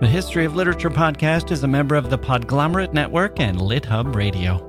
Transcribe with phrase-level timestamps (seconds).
[0.00, 4.64] The History of Literature podcast is a member of the Podglomerate Network and LitHub Radio.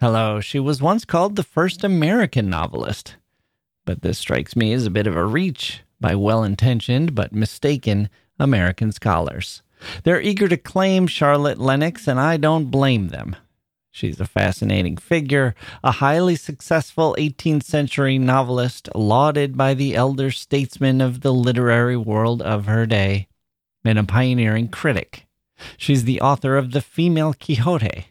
[0.00, 3.14] Hello, she was once called the first American novelist,
[3.84, 8.10] but this strikes me as a bit of a reach by well intentioned but mistaken
[8.40, 9.62] American scholars.
[10.02, 13.36] They're eager to claim Charlotte Lennox, and I don't blame them.
[13.94, 15.54] She's a fascinating figure,
[15.84, 22.42] a highly successful 18th century novelist, lauded by the elder statesmen of the literary world
[22.42, 23.28] of her day,
[23.84, 25.28] and a pioneering critic.
[25.76, 28.06] She's the author of The Female Quixote,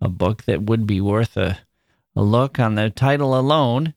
[0.00, 1.58] a book that would be worth a,
[2.16, 3.92] a look on the title alone,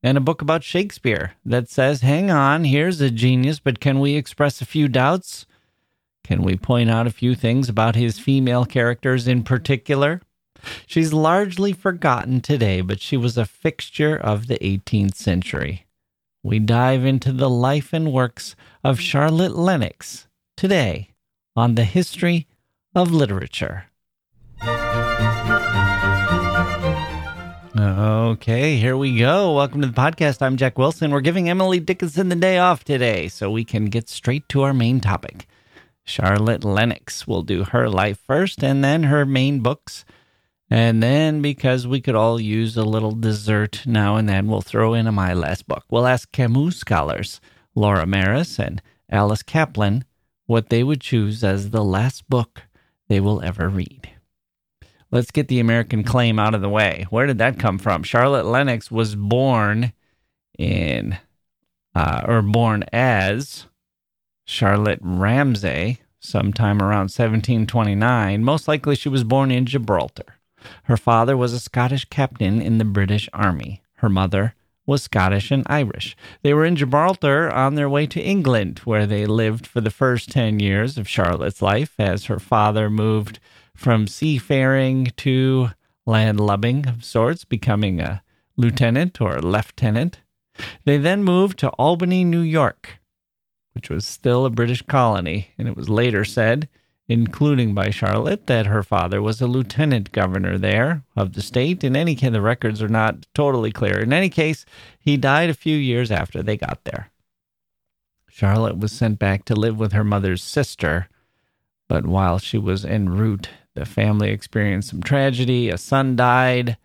[0.00, 4.14] and a book about Shakespeare that says, hang on, here's a genius, but can we
[4.14, 5.44] express a few doubts?
[6.22, 10.22] Can we point out a few things about his female characters in particular?
[10.86, 15.86] She's largely forgotten today, but she was a fixture of the 18th century.
[16.42, 21.10] We dive into the life and works of Charlotte Lennox today
[21.56, 22.46] on the history
[22.94, 23.86] of literature.
[27.78, 29.54] Okay, here we go.
[29.54, 30.42] Welcome to the podcast.
[30.42, 31.10] I'm Jacke Wilson.
[31.10, 34.74] We're giving Emily Dickinson the day off today so we can get straight to our
[34.74, 35.46] main topic.
[36.04, 40.04] Charlotte Lennox will do her life first and then her main books.
[40.70, 44.92] And then, because we could all use a little dessert now and then, we'll throw
[44.92, 45.84] in a My Last Book.
[45.90, 47.40] We'll ask Camus scholars,
[47.74, 50.04] Laura Marris and Alice Kaplan,
[50.46, 52.62] what they would choose as the last book
[53.08, 54.10] they will ever read.
[55.10, 57.06] Let's get the American claim out of the way.
[57.08, 58.02] Where did that come from?
[58.02, 59.94] Charlotte Lennox was born
[60.58, 61.16] in,
[61.94, 63.66] uh, or born as
[64.44, 68.44] Charlotte Ramsay sometime around 1729.
[68.44, 70.37] Most likely she was born in Gibraltar.
[70.84, 73.82] Her father was a Scottish captain in the British Army.
[73.96, 74.54] Her mother
[74.86, 76.16] was Scottish and Irish.
[76.42, 80.30] They were in Gibraltar on their way to England, where they lived for the first
[80.30, 83.38] 10 years of Charlotte's life as her father moved
[83.74, 85.70] from seafaring to
[86.06, 88.22] landlubbing of sorts, becoming a
[88.56, 90.20] lieutenant or lieutenant.
[90.84, 92.98] They then moved to Albany, New York,
[93.74, 96.68] which was still a British colony, and it was later said
[97.08, 101.82] including by Charlotte, that her father was a lieutenant governor there of the state.
[101.82, 103.98] In any case, the records are not totally clear.
[103.98, 104.66] In any case,
[105.00, 107.10] he died a few years after they got there.
[108.28, 111.08] Charlotte was sent back to live with her mother's sister,
[111.88, 115.70] but while she was en route, the family experienced some tragedy.
[115.70, 116.76] A son died,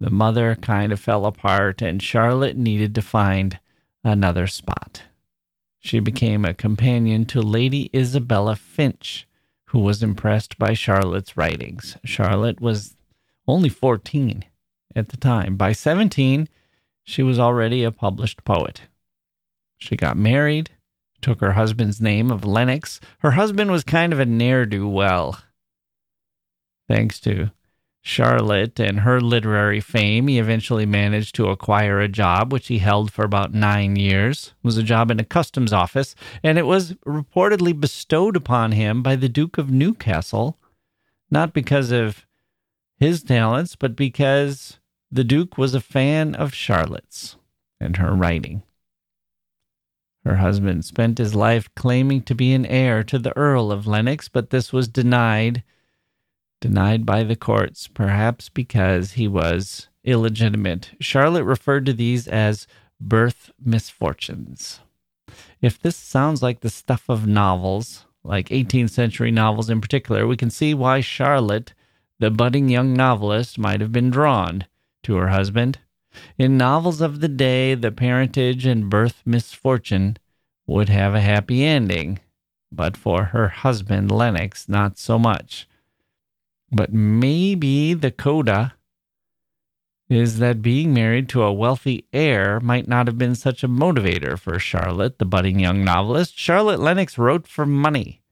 [0.00, 3.58] the mother kind of fell apart, and Charlotte needed to find
[4.02, 5.02] another spot.
[5.78, 9.26] She became a companion to Lady Isabella Finch
[9.68, 11.96] who was impressed by Charlotte's writings.
[12.04, 12.96] Charlotte was
[13.48, 14.44] only 14
[14.94, 15.56] at the time.
[15.56, 16.48] By 17,
[17.04, 18.82] she was already a published poet.
[19.78, 20.70] She got married,
[21.20, 23.00] took her husband's name of Lennox.
[23.18, 25.40] Her husband was kind of a ne'er do well.
[26.88, 27.50] Thanks to
[28.06, 33.10] Charlotte and her literary fame, he eventually managed to acquire a job which he held
[33.10, 34.54] for about nine years.
[34.62, 39.02] It was a job in a customs office, and it was reportedly bestowed upon him
[39.02, 40.56] by the Duke of Newcastle,
[41.32, 42.24] not because of
[42.96, 44.78] his talents, but because
[45.10, 47.36] the Duke was a fan of Charlotte's
[47.80, 48.62] and her writing.
[50.24, 54.28] Her husband spent his life claiming to be an heir to the Earl of Lennox,
[54.28, 55.64] but this was denied
[56.60, 60.92] denied by the courts, perhaps because he was illegitimate.
[61.00, 62.66] Charlotte referred to these as
[63.00, 64.80] birth misfortunes.
[65.60, 70.36] If this sounds like the stuff of novels, like 18th century novels in particular, we
[70.36, 71.74] can see why Charlotte,
[72.18, 74.64] the budding young novelist, might have been drawn
[75.02, 75.78] to her husband.
[76.38, 80.16] In novels of the day, the parentage and birth misfortune
[80.66, 82.18] would have a happy ending,
[82.72, 85.68] but for her husband, Lennox, not so much.
[86.72, 88.74] But maybe the coda
[90.08, 94.38] is that being married to a wealthy heir might not have been such a motivator
[94.38, 96.38] for Charlotte, the budding young novelist.
[96.38, 98.22] Charlotte Lennox wrote for money.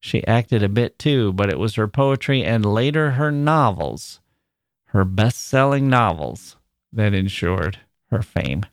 [0.00, 4.20] She acted a bit too, but it was her poetry and later her novels,
[4.86, 6.56] her best selling novels,
[6.92, 7.78] that ensured
[8.10, 8.64] her fame.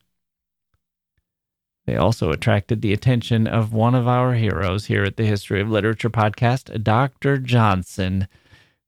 [1.86, 5.70] They also attracted the attention of one of our heroes here at the History of
[5.70, 7.38] Literature podcast, Dr.
[7.38, 8.28] Johnson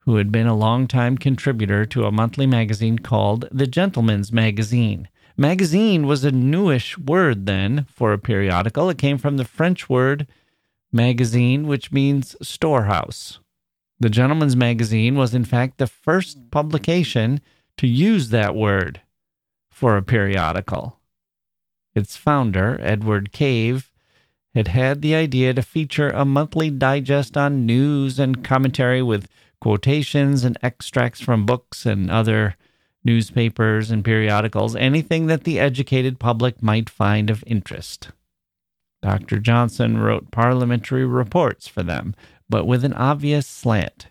[0.08, 5.10] who had been a longtime contributor to a monthly magazine called The Gentleman's Magazine.
[5.36, 8.90] Magazine was a newish word then for a periodical.
[8.90, 10.26] It came from the French word
[10.94, 13.40] magazine, which means storehouse.
[14.00, 17.42] The Gentleman's Magazine was, in fact, the first publication
[17.76, 19.02] to use that word
[19.70, 21.02] for a periodical.
[21.96, 23.92] Its founder, Edward Cave,
[24.56, 29.28] had had the idea to feature a monthly digest on news and commentary with
[29.62, 32.56] quotations and extracts from books and other
[33.04, 38.12] newspapers and periodicals, anything that the educated public might find of interest.
[39.02, 39.40] Dr.
[39.40, 42.16] Johnson wrote parliamentary reports for them,
[42.50, 44.08] but with an obvious slant.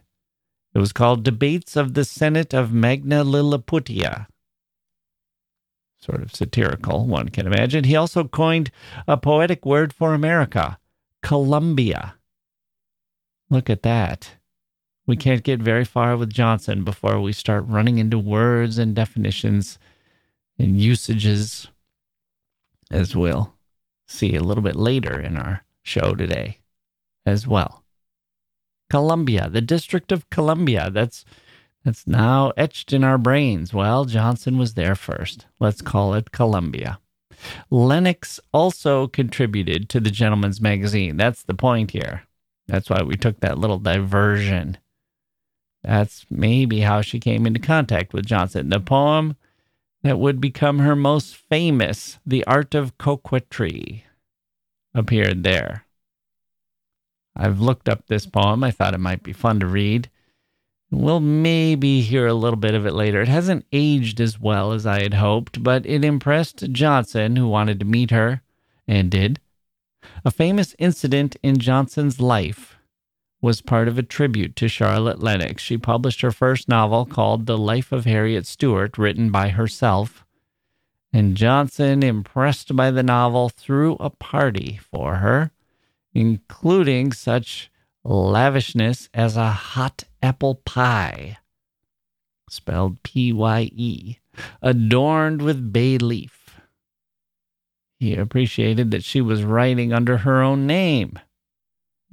[0.75, 4.27] It was called Debates of the Senate of Magna Lilliputia.
[5.99, 7.85] Sort of satirical, one can imagine.
[7.85, 8.71] He also coined
[9.09, 10.79] a poetic word for America,
[11.23, 12.15] Columbia.
[13.51, 14.36] Look at that.
[15.06, 19.79] We can't get very far with Johnson before we start running into words and definitions
[20.58, 21.69] and usages,
[22.91, 23.55] as we'll
[24.08, 26.58] see a little bit later in our show today
[27.25, 27.85] as well.
[28.91, 31.25] Columbia, the District of Columbia, that's
[31.85, 33.73] that's now etched in our brains.
[33.73, 35.47] Well, Johnson was there first.
[35.61, 36.99] Let's call it Columbia.
[37.70, 41.17] Lennox also contributed to the Gentleman's Magazine.
[41.17, 42.23] That's the point here.
[42.67, 44.79] That's why we took that little diversion
[45.87, 48.71] that's maybe how she came into contact with Johnson.
[48.71, 49.37] The poem
[50.03, 54.05] that would become her most famous, The Art of Coquetry,
[54.94, 55.85] appeared there.
[57.37, 58.65] I've looked up this poem.
[58.65, 60.11] I thought it might be fun to read.
[60.91, 63.21] We'll maybe hear a little bit of it later.
[63.21, 67.79] It hasn't aged as well as I had hoped, but it impressed Johnson, who wanted
[67.79, 68.43] to meet her,
[68.88, 69.38] and did.
[70.25, 72.75] A famous incident in Johnson's life
[73.47, 75.63] was part of a tribute to Charlotte Lennox.
[75.63, 80.25] She published her first novel called The Life of Harriet Stuart, written by herself.
[81.13, 85.53] And Johnson, impressed by the novel, threw a party for her,
[86.13, 87.71] including such
[88.03, 91.39] lavishness as a hot apple pie,
[92.51, 94.17] spelled P Y E,
[94.61, 96.59] adorned with bay leaf.
[98.01, 101.21] He appreciated that she was writing under her own name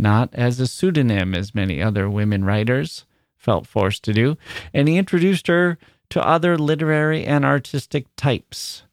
[0.03, 3.05] not as a pseudonym as many other women writers
[3.35, 4.37] felt forced to do,
[4.73, 5.79] and he introduced her
[6.09, 8.83] to other literary and artistic types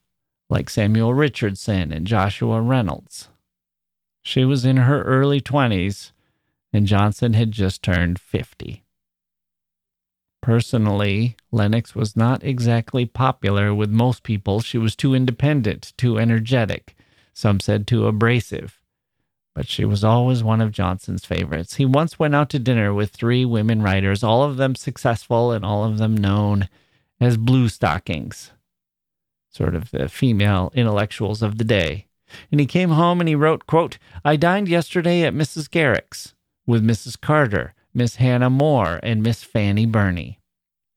[0.48, 3.28] like Samuel Richardson and Joshua Reynolds.
[4.22, 6.12] She was in her early 20s,
[6.72, 8.84] and Johnson had just turned 50.
[10.42, 14.60] Personally, Lennox was not exactly popular with most people.
[14.60, 16.96] She was too independent, too energetic,
[17.34, 18.79] some said too abrasive
[19.54, 21.76] but she was always one of Johnson's favorites.
[21.76, 25.64] He once went out to dinner with three women writers, all of them successful and
[25.64, 26.68] all of them known
[27.20, 28.52] as blue stockings,
[29.50, 32.06] sort of the female intellectuals of the day.
[32.50, 35.68] And he came home and he wrote, quote, I dined yesterday at Mrs.
[35.68, 36.34] Garrick's
[36.66, 37.20] with Mrs.
[37.20, 40.38] Carter, Miss Hannah More, and Miss Fanny Burney.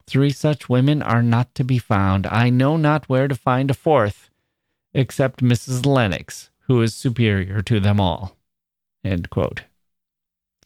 [0.06, 2.26] Three such women are not to be found.
[2.26, 4.30] I know not where to find a fourth,
[4.92, 5.84] except Mrs.
[5.84, 8.36] Lennox, who is superior to them all.
[9.04, 9.62] End quote.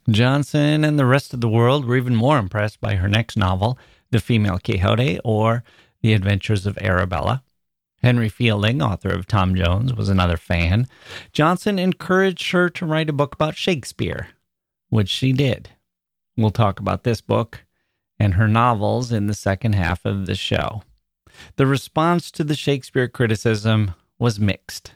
[0.09, 3.79] Johnson and the rest of the world were even more impressed by her next novel,
[4.11, 5.65] The Female Quixote or
[6.01, 7.43] The Adventures of Arabella.
[8.03, 10.87] Henry Fielding, author of Tom Jones, was another fan.
[11.33, 14.29] Johnson encouraged her to write a book about Shakespeare,
[14.89, 15.71] which she did.
[16.37, 17.65] We'll talk about this book
[18.19, 20.83] and her novels in the second half of the show.
[21.57, 24.95] The response to the Shakespeare criticism was mixed.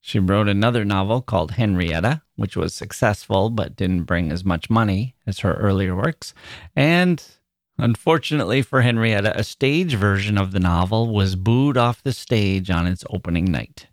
[0.00, 5.14] She wrote another novel called Henrietta, which was successful but didn't bring as much money
[5.26, 6.32] as her earlier works.
[6.74, 7.22] And
[7.76, 12.86] unfortunately for Henrietta, a stage version of the novel was booed off the stage on
[12.86, 13.88] its opening night.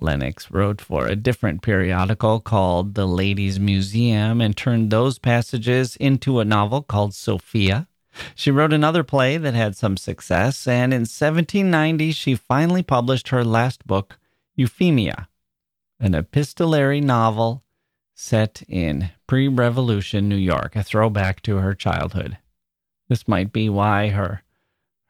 [0.00, 6.40] Lennox wrote for a different periodical called The Ladies' Museum and turned those passages into
[6.40, 7.86] a novel called Sophia.
[8.34, 13.44] She wrote another play that had some success, and in 1790 she finally published her
[13.44, 14.18] last book,
[14.56, 15.28] Euphemia,
[16.00, 17.62] an epistolary novel
[18.14, 22.38] set in pre revolution New York, a throwback to her childhood.
[23.08, 24.42] This might be why her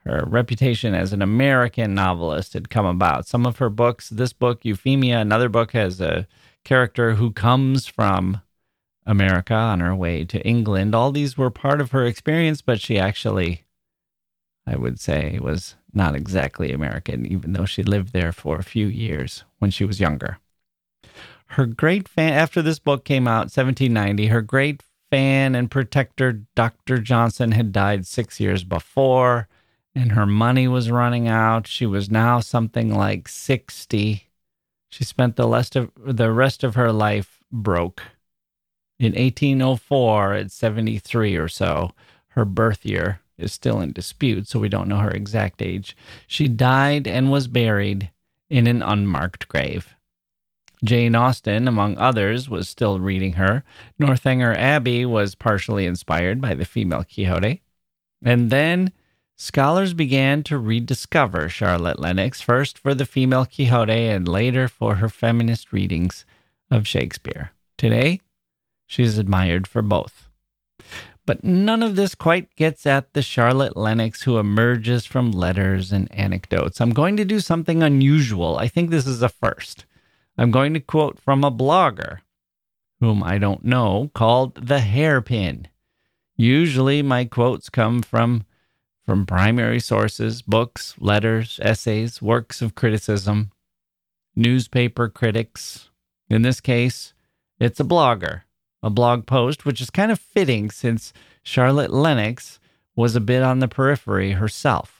[0.04, 3.26] her reputation as an American novelist had come about.
[3.26, 6.26] Some of her books, this book, Euphemia, another book has a
[6.64, 8.40] character who comes from
[9.04, 10.94] America on her way to England.
[10.94, 13.64] All these were part of her experience, but she actually,
[14.66, 18.86] I would say, was not exactly American, even though she lived there for a few
[18.86, 20.38] years when she was younger.
[21.50, 26.98] Her great fan, after this book came out, 1790, her great fan and protector, Dr.
[26.98, 29.48] Johnson, had died six years before,
[29.94, 31.66] and her money was running out.
[31.66, 34.28] She was now something like 60.
[34.90, 38.02] She spent the rest of, the rest of her life broke
[39.00, 41.90] in 1804, at 73 or so,
[42.28, 45.96] her birth year is still in dispute, so we don't know her exact age.
[46.26, 48.10] She died and was buried
[48.50, 49.96] in an unmarked grave.
[50.82, 53.62] Jane Austen, among others, was still reading her.
[53.98, 57.62] Northanger Abbey was partially inspired by the female Quixote.
[58.22, 58.92] And then
[59.36, 65.08] scholars began to rediscover Charlotte Lennox, first for the female Quixote and later for her
[65.08, 66.24] feminist readings
[66.70, 67.52] of Shakespeare.
[67.76, 68.20] Today,
[68.86, 70.28] she is admired for both.
[71.26, 76.10] But none of this quite gets at the Charlotte Lennox who emerges from letters and
[76.12, 76.80] anecdotes.
[76.80, 78.58] I'm going to do something unusual.
[78.58, 79.84] I think this is a first.
[80.36, 82.18] I'm going to quote from a blogger,
[83.00, 85.68] whom I don't know, called The Hairpin.
[86.36, 88.44] Usually my quotes come from
[89.04, 93.50] from primary sources, books, letters, essays, works of criticism,
[94.36, 95.90] newspaper critics.
[96.28, 97.12] In this case,
[97.58, 98.42] it's a blogger
[98.82, 102.58] a blog post, which is kind of fitting since Charlotte Lennox
[102.96, 104.99] was a bit on the periphery herself.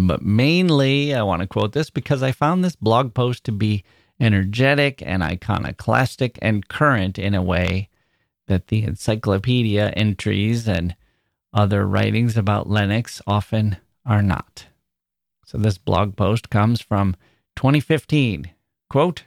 [0.00, 3.82] But mainly, I want to quote this because I found this blog post to be
[4.20, 7.88] energetic and iconoclastic and current in a way
[8.46, 10.94] that the encyclopedia entries and
[11.52, 13.76] other writings about Lennox often
[14.06, 14.66] are not.
[15.44, 17.16] So this blog post comes from
[17.56, 18.52] 2015.
[18.88, 19.24] Quote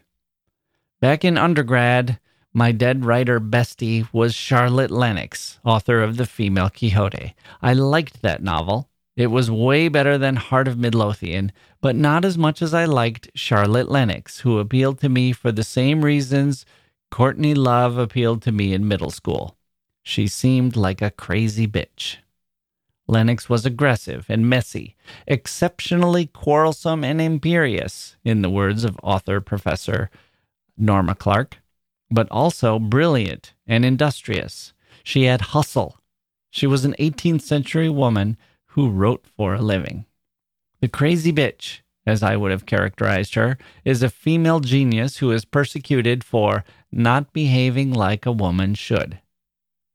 [1.02, 2.18] Back in undergrad,
[2.54, 7.36] my dead writer bestie was Charlotte Lennox, author of The Female Quixote.
[7.62, 8.88] I liked that novel.
[9.22, 13.30] It was way better than Heart of Midlothian, but not as much as I liked
[13.36, 16.66] Charlotte Lennox, who appealed to me for the same reasons
[17.12, 19.58] Courtney Love appealed to me in middle school.
[20.02, 22.18] She seemed like a crazy bitch.
[23.06, 24.96] Lennox was aggressive and messy,
[25.28, 30.10] exceptionally quarrelsome and imperious, in the words of author Professor
[30.76, 31.60] Norma Clarke,
[32.10, 34.74] but also brilliant and industrious.
[35.04, 36.00] She had hustle.
[36.50, 38.36] She was an 18th century woman
[38.72, 40.06] who wrote for a living.
[40.82, 45.46] The crazy bitch, as I would have characterized her, is a female genius who is
[45.46, 49.20] persecuted for not behaving like a woman should.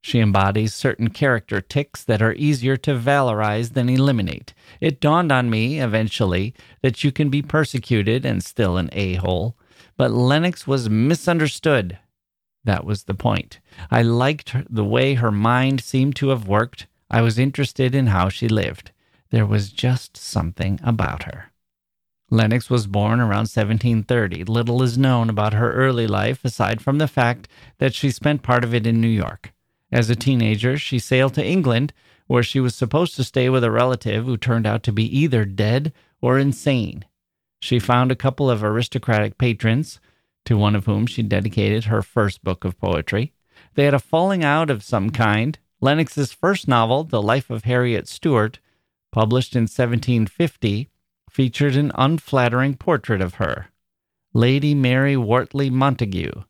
[0.01, 4.53] She embodies certain character tics that are easier to valorize than eliminate.
[4.79, 9.57] It dawned on me, eventually, that you can be persecuted and still an a hole.
[9.97, 11.97] But Lennox was misunderstood
[12.67, 13.61] that was the point.
[13.89, 16.85] I liked the way her mind seemed to have worked.
[17.09, 18.91] I was interested in how she lived.
[19.29, 21.51] There was just something about her.
[22.29, 24.43] Lennox was born around 1730.
[24.43, 27.47] Little is known about her early life aside from the fact
[27.77, 29.53] that she spent part of it in New York.
[29.91, 31.93] As a teenager, she sailed to England,
[32.27, 35.45] where she was supposed to stay with a relative who turned out to be either
[35.45, 37.05] dead or insane.
[37.61, 40.01] She found a couple of aristocratic patrons
[40.45, 43.31] to one of whom she dedicated her first book of poetry.
[43.75, 45.57] They had a falling out of some kind.
[45.79, 48.59] Lennox's first novel, The Life of Harriet Stuart,
[49.11, 50.89] published in 1750,
[51.29, 53.67] featured an unflattering portrait of her.
[54.33, 56.45] Lady Mary Wortley Montagu,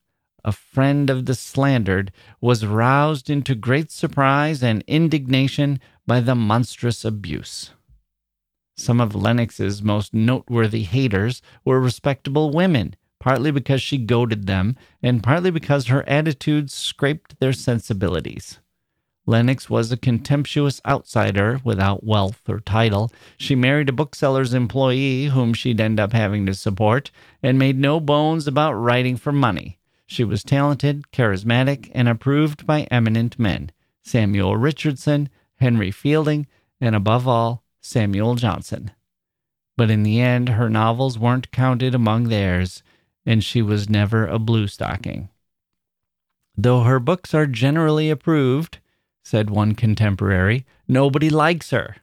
[0.45, 7.03] a friend of the slandered, was roused into great surprise and indignation by the monstrous
[7.03, 7.71] abuse.
[8.77, 15.23] Some of Lennox's most noteworthy haters were respectable women partly because she goaded them, and
[15.23, 18.59] partly because her attitudes scraped their sensibilities.
[19.29, 23.11] Lennox was a contemptuous outsider without wealth or title.
[23.37, 27.11] She married a bookseller's employee whom she'd end up having to support,
[27.43, 29.79] and made no bones about writing for money.
[30.05, 36.47] She was talented, charismatic, and approved by eminent men Samuel Richardson, Henry Fielding,
[36.79, 38.91] and above all, Samuel Johnson.
[39.75, 42.81] But in the end, her novels weren't counted among theirs,
[43.25, 45.27] and she was never a blue stocking.
[46.55, 48.79] Though her books are generally approved,
[49.27, 51.97] said one contemporary, nobody likes her.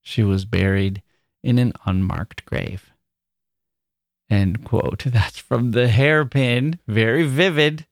[0.00, 1.02] She was buried
[1.42, 2.92] in an unmarked grave.
[4.30, 5.02] End quote.
[5.06, 6.78] That's from the hairpin.
[6.86, 7.86] Very vivid.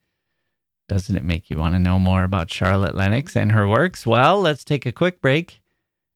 [0.89, 4.07] Doesn't it make you want to know more about Charlotte Lennox and her works?
[4.07, 5.61] Well, let's take a quick break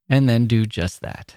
[0.09, 1.37] and then do just that.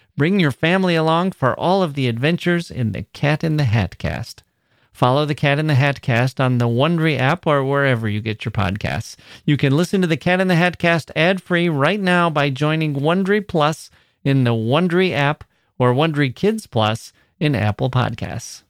[0.17, 3.97] bring your family along for all of the adventures in the Cat in the Hat
[3.97, 4.43] cast.
[4.91, 8.45] Follow the Cat in the Hat cast on the Wondery app or wherever you get
[8.45, 9.15] your podcasts.
[9.45, 12.49] You can listen to the Cat in the Hat cast ad free right now by
[12.49, 13.89] joining Wondery Plus
[14.23, 15.43] in the Wondery app
[15.79, 18.63] or Wondery Kids Plus in Apple Podcasts.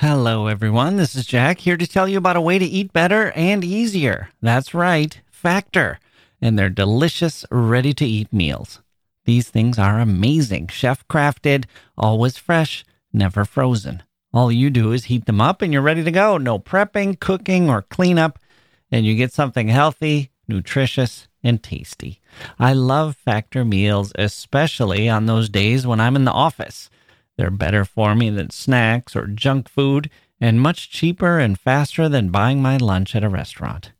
[0.00, 0.96] Hello, everyone.
[0.96, 4.28] This is Jacke here to tell you about a way to eat better and easier.
[4.42, 5.98] That's right, Factor,
[6.40, 8.80] and their delicious, ready to eat meals.
[9.28, 11.66] These things are amazing, chef crafted,
[11.98, 12.82] always fresh,
[13.12, 14.02] never frozen.
[14.32, 16.38] All you do is heat them up and you're ready to go.
[16.38, 18.38] No prepping, cooking, or cleanup,
[18.90, 22.22] and you get something healthy, nutritious, and tasty.
[22.58, 26.88] I love Factor meals, especially on those days when I'm in the office.
[27.36, 30.08] They're better for me than snacks or junk food
[30.40, 33.92] and much cheaper and faster than buying my lunch at a restaurant.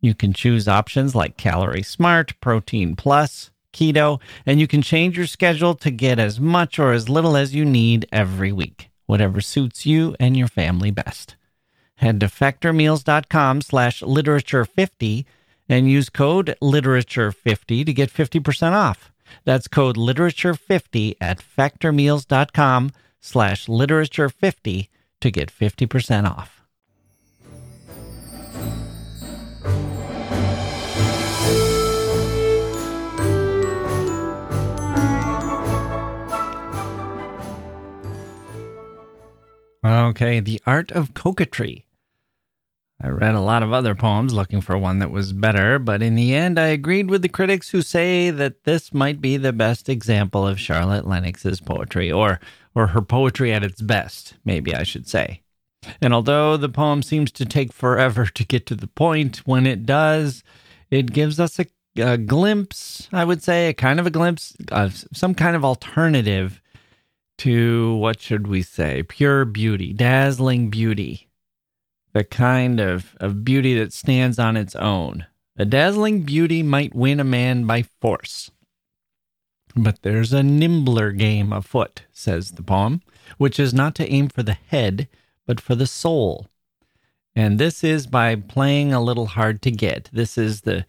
[0.00, 5.26] You can choose options like Calorie Smart, Protein Plus, Keto, and you can change your
[5.26, 9.84] schedule to get as much or as little as you need every week, whatever suits
[9.84, 11.36] you and your family best.
[11.96, 15.24] Head to factormeals.com slash literature50
[15.68, 19.12] and use code literature50 to get 50% off.
[19.44, 24.88] That's code literature50 at factormeals.com slash literature50
[25.20, 26.63] to get 50% off.
[39.84, 41.84] Okay, The Art of Coquetry
[43.02, 46.14] I read a lot of other poems looking for one that was better, but in
[46.14, 49.90] the end, I agreed with the critics who say that this might be the best
[49.90, 52.40] example of Charlotte Lennox's poetry, or,
[52.74, 55.42] or her poetry at its best, maybe I should say.
[56.00, 59.84] And although the poem seems to take forever to get to the point, when it
[59.84, 60.42] does,
[60.90, 65.04] it gives us a, a glimpse, I would say, a kind of a glimpse of
[65.12, 66.62] some kind of alternative
[67.38, 69.02] to what should we say?
[69.02, 71.28] Pure beauty, dazzling beauty
[72.14, 75.26] the kind of, of beauty that stands on its own.
[75.56, 78.50] A dazzling beauty might win a man by force.
[79.76, 83.02] But there's a nimbler game afoot, says the poem,
[83.36, 85.08] which is not to aim for the head,
[85.46, 86.46] but for the soul.
[87.34, 90.08] And this is by playing a little hard to get.
[90.12, 90.86] This is the,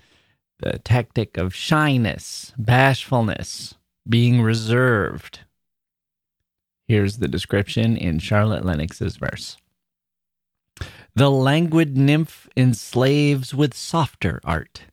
[0.59, 3.73] the tactic of shyness, bashfulness,
[4.07, 5.39] being reserved.
[6.87, 9.57] Here's the description in Charlotte Lennox's verse.
[11.15, 14.83] The languid nymph enslaves with softer art.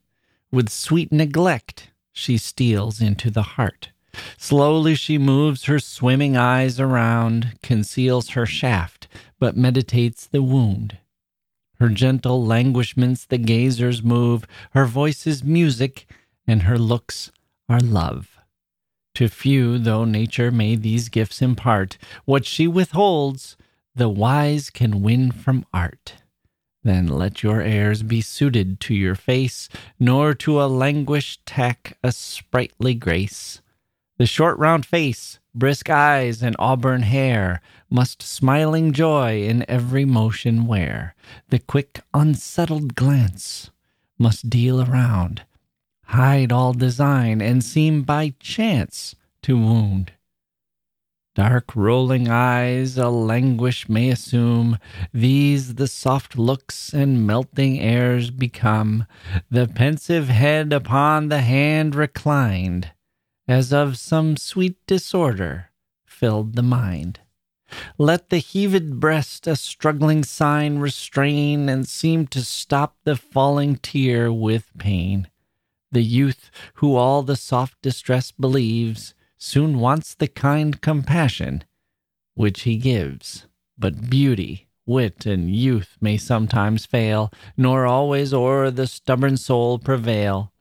[0.51, 3.89] With sweet neglect she steals into the heart.
[4.37, 9.07] Slowly she moves her swimming eyes around, conceals her shaft,
[9.39, 10.97] but meditates the wound.
[11.79, 16.07] Her gentle languishments the gazers move, her voice is music,
[16.47, 17.31] and her looks
[17.67, 18.32] are love.
[19.15, 23.55] To few, though nature may these gifts impart, what she withholds
[23.95, 26.15] the wise can win from art.
[26.83, 32.11] Then let your airs be suited to your face, nor to a languished tack a
[32.11, 33.61] sprightly grace.
[34.17, 40.65] The short round face, brisk eyes, and auburn hair must smiling joy in every motion
[40.65, 41.15] wear.
[41.49, 43.69] The quick, unsettled glance
[44.17, 45.43] must deal around,
[46.05, 50.13] hide all design, and seem by chance to wound.
[51.35, 54.77] Dark rolling eyes a languish may assume,
[55.11, 59.07] These the soft looks and melting airs become,
[59.49, 62.91] The pensive head upon the hand reclined,
[63.47, 65.71] As of some sweet disorder
[66.05, 67.21] filled the mind.
[67.97, 74.31] Let the heaved breast a struggling sign restrain, And seem to stop the falling tear
[74.31, 75.27] with pain.
[75.93, 81.63] The youth who all the soft distress believes, soon wants the kind compassion
[82.33, 83.45] which he gives.
[83.77, 90.51] But beauty, wit, and youth may sometimes fail, nor always o'er the stubborn soul prevail.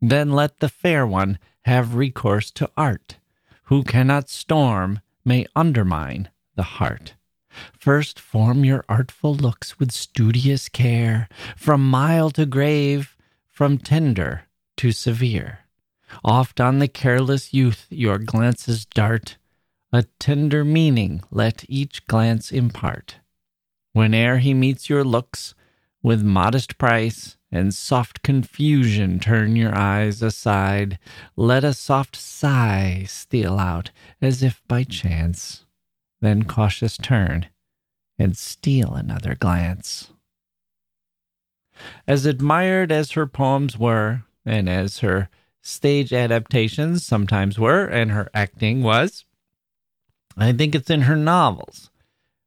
[0.00, 3.18] Then let the fair one have recourse to art,
[3.64, 7.12] who cannot storm may undermine the heart.
[7.78, 14.47] First form your artful looks with studious care, from mild to grave, from tender
[14.78, 15.60] to severe.
[16.24, 19.36] Oft on the careless youth your glances dart,
[19.92, 23.16] a tender meaning let each glance impart.
[23.92, 25.54] Whene'er he meets your looks
[26.02, 30.98] with modest price, and soft confusion turn your eyes aside.
[31.36, 35.64] Let a soft sigh steal out, as if by chance,
[36.20, 37.46] then cautious turn
[38.18, 40.12] and steal another glance.
[42.06, 45.28] As admired as her poems were, and as her
[45.62, 49.24] stage adaptations sometimes were, and her acting was,
[50.36, 51.90] I think it's in her novels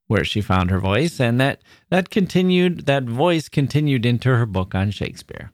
[0.08, 4.76] where she found her voice, and that that continued that voice continued into her book
[4.76, 5.52] on Shakespeare.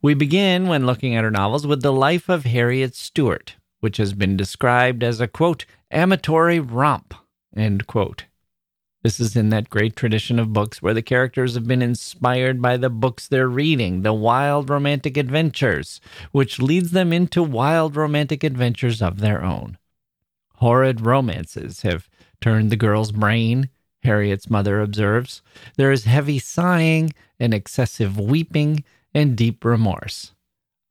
[0.00, 4.12] We begin when looking at her novels with the life of Harriet Stuart, which has
[4.12, 7.14] been described as a quote amatory romp
[7.56, 8.26] end quote.
[9.02, 12.76] This is in that great tradition of books where the characters have been inspired by
[12.76, 19.02] the books they're reading, the wild romantic adventures, which leads them into wild romantic adventures
[19.02, 19.76] of their own.
[20.56, 22.08] Horrid romances have
[22.40, 23.68] turned the girl's brain,
[24.04, 25.42] Harriet's mother observes.
[25.76, 28.84] There is heavy sighing and excessive weeping
[29.14, 30.32] and deep remorse.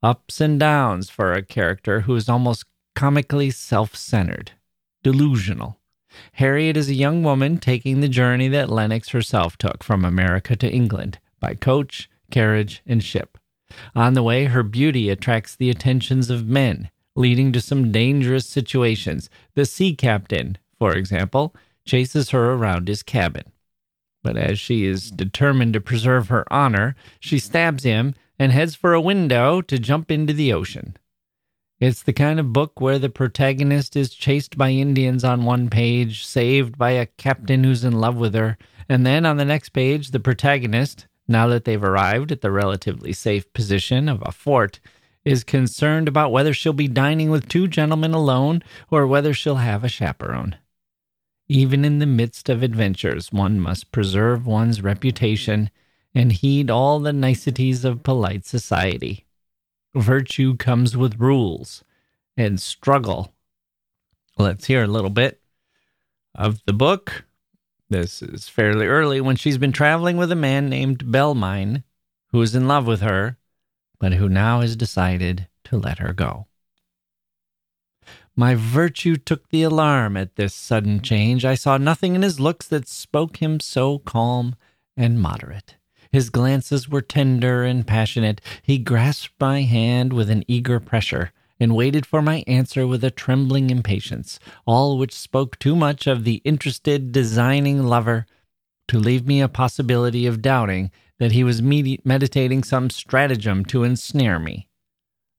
[0.04, 4.52] Ups and downs for a character who is almost comically self centered,
[5.04, 5.81] delusional.
[6.34, 10.70] Harriet is a young woman taking the journey that Lennox herself took from America to
[10.70, 13.38] England by coach, carriage, and ship.
[13.96, 19.30] On the way, her beauty attracts the attentions of men, leading to some dangerous situations.
[19.54, 23.52] The sea captain, for example, chases her around his cabin.
[24.24, 28.94] But as she is determined to preserve her honor, she stabs him and heads for
[28.94, 30.98] a window to jump into the ocean.
[31.82, 36.24] It's the kind of book where the protagonist is chased by Indians on one page,
[36.24, 40.12] saved by a captain who's in love with her, and then on the next page,
[40.12, 44.80] the protagonist, now that they've arrived at the relatively safe position of a fort,
[45.26, 49.84] is concerned about whether she'll be dining with two gentlemen alone or whether she'll have
[49.84, 50.58] a chaperone.
[51.48, 55.72] Even in the midst of adventures, one must preserve one's reputation
[56.14, 59.26] and heed all the niceties of polite society.
[59.96, 61.84] Virtue comes with rules
[62.38, 63.34] and struggle.
[64.38, 65.42] Let's hear a little bit
[66.34, 67.26] of the book.
[67.90, 71.84] This is fairly early when she's been traveling with a man named Belmine,
[72.32, 73.38] who is in love with her,
[74.00, 76.48] but who now has decided to let her go.
[78.34, 81.44] My virtue took the alarm at this sudden change.
[81.44, 84.56] I saw nothing in his looks that spoke him so calm
[84.96, 85.76] and moderate.
[86.12, 88.42] His glances were tender and passionate.
[88.62, 93.12] He grasped my hand with an eager pressure and waited for my answer with a
[93.12, 98.26] trembling impatience, all which spoke too much of the interested, designing lover
[98.88, 103.84] to leave me a possibility of doubting that he was med- meditating some stratagem to
[103.84, 104.68] ensnare me.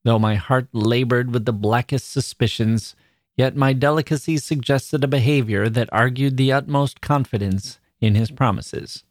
[0.04, 2.94] Though my heart labored with the blackest suspicions,
[3.36, 9.04] yet my delicacy suggested a behavior that argued the utmost confidence in his promises.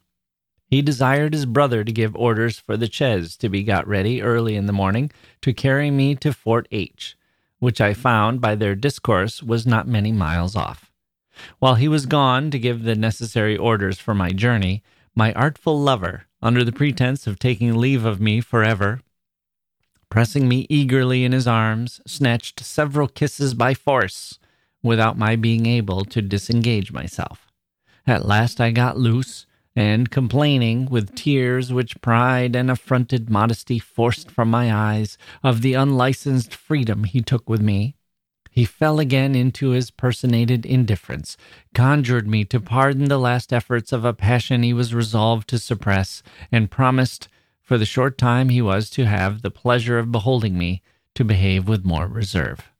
[0.72, 4.56] He desired his brother to give orders for the chaise to be got ready early
[4.56, 5.10] in the morning
[5.42, 7.14] to carry me to Fort H,
[7.58, 10.90] which I found by their discourse was not many miles off.
[11.58, 14.82] While he was gone to give the necessary orders for my journey,
[15.14, 19.02] my artful lover, under the pretense of taking leave of me forever,
[20.08, 24.38] pressing me eagerly in his arms, snatched several kisses by force
[24.82, 27.52] without my being able to disengage myself.
[28.06, 34.30] At last I got loose and complaining with tears which pride and affronted modesty forced
[34.30, 37.96] from my eyes of the unlicensed freedom he took with me,
[38.52, 41.38] he fell again into his personated indifference,
[41.74, 46.22] conjured me to pardon the last efforts of a passion he was resolved to suppress,
[46.52, 47.28] and promised,
[47.62, 50.82] for the short time he was to have the pleasure of beholding me,
[51.14, 52.70] to behave with more reserve.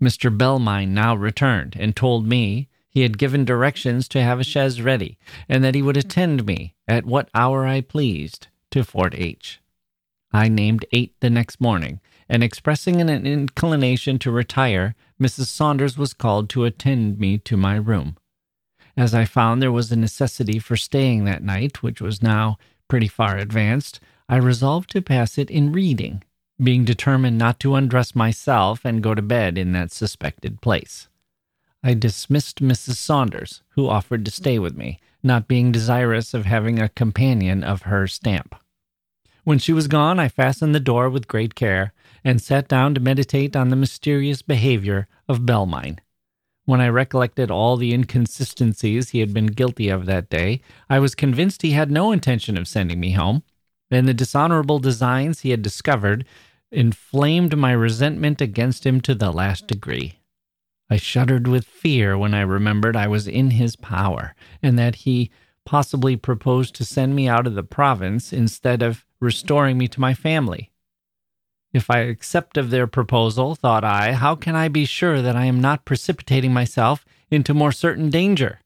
[0.00, 0.36] Mr.
[0.36, 5.16] Belmine now returned and told me he had given directions to have a chaise ready,
[5.48, 9.60] and that he would attend me at what hour I pleased to Fort H.
[10.32, 15.46] I named eight the next morning, and expressing an inclination to retire, Mrs.
[15.46, 18.16] Saunders was called to attend me to my room.
[18.96, 23.08] As I found there was a necessity for staying that night, which was now pretty
[23.08, 26.22] far advanced, I resolved to pass it in reading,
[26.62, 31.08] being determined not to undress myself and go to bed in that suspected place.
[31.82, 32.96] I dismissed Mrs.
[32.96, 37.82] Saunders, who offered to stay with me, not being desirous of having a companion of
[37.82, 38.54] her stamp.
[39.44, 43.00] When she was gone, I fastened the door with great care and sat down to
[43.00, 46.00] meditate on the mysterious behavior of Belmine.
[46.66, 51.14] When I recollected all the inconsistencies he had been guilty of that day, I was
[51.14, 53.42] convinced he had no intention of sending me home,
[53.90, 56.26] and the dishonorable designs he had discovered
[56.70, 60.19] inflamed my resentment against him to the last degree.
[60.90, 65.30] I shuddered with fear when I remembered I was in his power, and that he
[65.64, 70.14] possibly proposed to send me out of the province instead of restoring me to my
[70.14, 70.72] family.
[71.72, 75.44] If I accept of their proposal, thought I, how can I be sure that I
[75.44, 78.58] am not precipitating myself into more certain danger?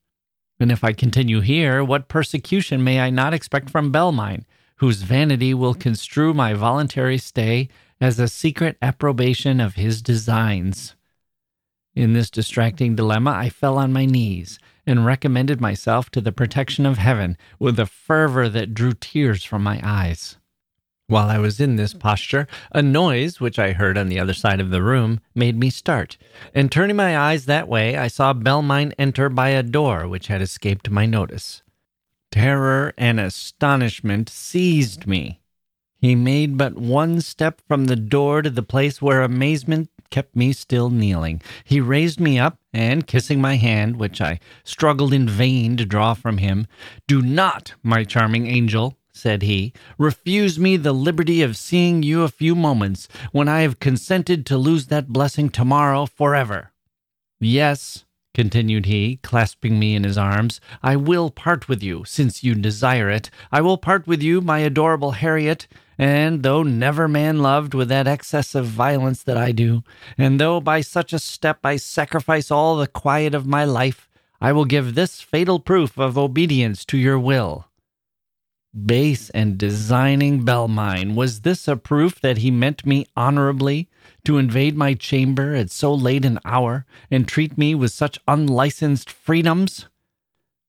[0.59, 5.53] And if I continue here, what persecution may I not expect from Belmine, whose vanity
[5.53, 7.69] will construe my voluntary stay
[8.01, 10.95] as a secret approbation of his designs?
[11.95, 16.87] In this distracting dilemma, I fell on my knees and recommended myself to the protection
[16.87, 20.37] of heaven with a fervor that drew tears from my eyes.
[21.07, 24.61] While I was in this posture, a noise which I heard on the other side
[24.61, 26.17] of the room made me start,
[26.55, 30.43] and turning my eyes that way, I saw Belmine enter by a door which had
[30.43, 31.63] escaped my notice.
[32.33, 35.41] Terror and astonishment seized me.
[35.99, 40.53] He made but one step from the door to the place where amazement kept me
[40.53, 41.43] still kneeling.
[41.65, 46.15] He raised me up, and kissing my hand, which I struggled in vain to draw
[46.15, 46.69] from him,
[47.09, 52.29] Do not, my charming angel, said he, refuse me the liberty of seeing you a
[52.29, 56.71] few moments when I have consented to lose that blessing tomorrow forever.
[57.41, 62.55] Yes, continued he, clasping me in his arms, I will part with you, since you
[62.55, 63.31] desire it.
[63.51, 65.67] I will part with you, my adorable Harriet,
[65.99, 69.83] and though never man loved with that excess of violence that I do,
[70.19, 74.09] and though by such a step I sacrifice all the quiet of my life,
[74.41, 77.67] I will give this fatal proof of obedience to your will
[78.75, 81.15] base and designing Belmine.
[81.15, 83.89] Was this a proof that he meant me honorably
[84.25, 89.09] to invade my chamber at so late an hour and treat me with such unlicensed
[89.09, 89.87] freedoms?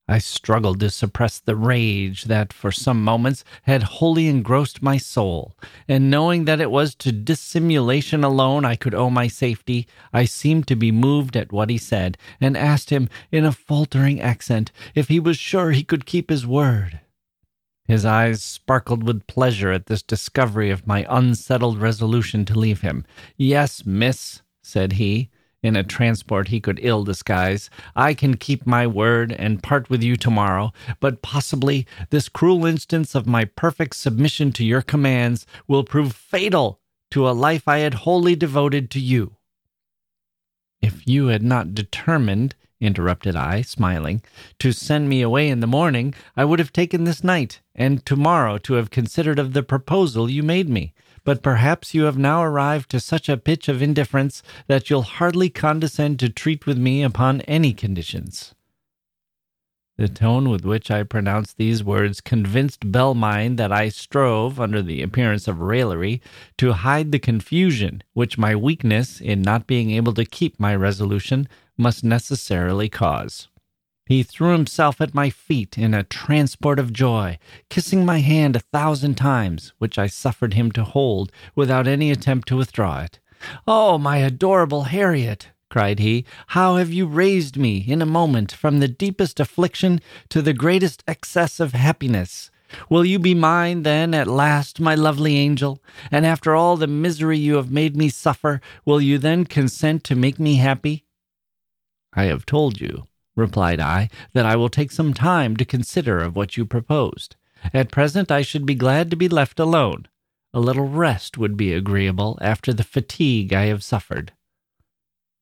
[0.07, 5.55] I struggled to suppress the rage that for some moments had wholly engrossed my soul,
[5.87, 10.67] and knowing that it was to dissimulation alone I could owe my safety, I seemed
[10.67, 15.07] to be moved at what he said, and asked him in a faltering accent if
[15.07, 16.99] he was sure he could keep his word.
[17.87, 23.05] His eyes sparkled with pleasure at this discovery of my unsettled resolution to leave him.
[23.37, 25.29] Yes, miss, said he,
[25.65, 30.04] in a transport he could ill disguise, I can keep my word and part with
[30.04, 35.84] you tomorrow, but possibly this cruel instance of my perfect submission to your commands will
[35.84, 36.80] prove fatal
[37.12, 39.38] to a life I had wholly devoted to you.
[40.82, 44.21] If you had not determined, interrupted I, smiling,
[44.60, 48.58] to send me away in the morning, I would have taken this night and tomorrow
[48.60, 50.93] to have considered of the proposal you made me.
[51.25, 55.49] But perhaps you have now arrived to such a pitch of indifference that you'll hardly
[55.49, 58.53] condescend to treat with me upon any conditions.
[59.97, 65.01] The tone with which I pronounced these words convinced Belmine that I strove, under the
[65.01, 66.21] appearance of raillery,
[66.57, 71.47] to hide the confusion which my weakness in not being able to keep my resolution
[71.77, 73.47] must necessarily cause.
[74.05, 77.39] He threw himself at my feet in a transport of joy,
[77.69, 82.47] kissing my hand a thousand times, which I suffered him to hold without any attempt
[82.49, 83.19] to withdraw it.
[83.67, 85.49] Oh, my adorable Harriet!
[85.71, 90.41] cried he, how have you raised me in a moment from the deepest affliction to
[90.43, 92.51] the greatest excess of happiness!
[92.89, 95.81] Will you be mine, then, at last, my lovely angel?
[96.11, 100.15] And after all the misery you have made me suffer, will you then consent to
[100.15, 101.05] make me happy?
[102.13, 106.36] I have told you, replied I, that I will take some time to consider of
[106.36, 107.36] what you proposed.
[107.74, 110.08] At present I should be glad to be left alone.
[110.54, 114.32] A little rest would be agreeable after the fatigue I have suffered.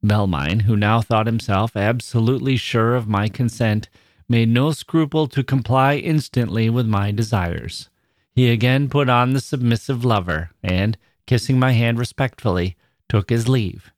[0.01, 3.89] Belmine, who now thought himself absolutely sure of my consent,
[4.27, 7.89] made no scruple to comply instantly with my desires.
[8.31, 12.75] He again put on the submissive lover, and, kissing my hand respectfully,
[13.07, 13.91] took his leave.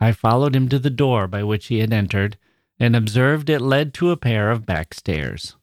[0.00, 2.36] I followed him to the door by which he had entered,
[2.82, 5.54] and observed it led to a pair of back stairs.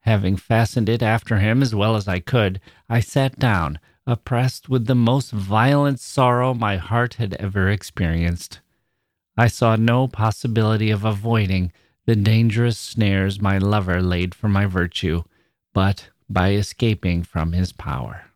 [0.00, 4.86] Having fastened it after him as well as I could, I sat down, oppressed with
[4.86, 8.58] the most violent sorrow my heart had ever experienced.
[9.36, 11.70] I saw no possibility of avoiding
[12.06, 15.22] the dangerous snares my lover laid for my virtue,
[15.72, 18.32] but by escaping from his power.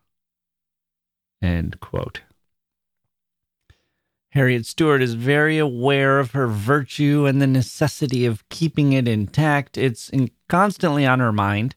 [4.33, 9.77] Harriet Stuart is very aware of her virtue and the necessity of keeping it intact.
[9.77, 11.75] It's in, constantly on her mind,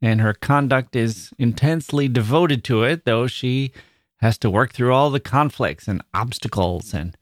[0.00, 3.72] and her conduct is intensely devoted to it, though she
[4.22, 7.16] has to work through all the conflicts and obstacles and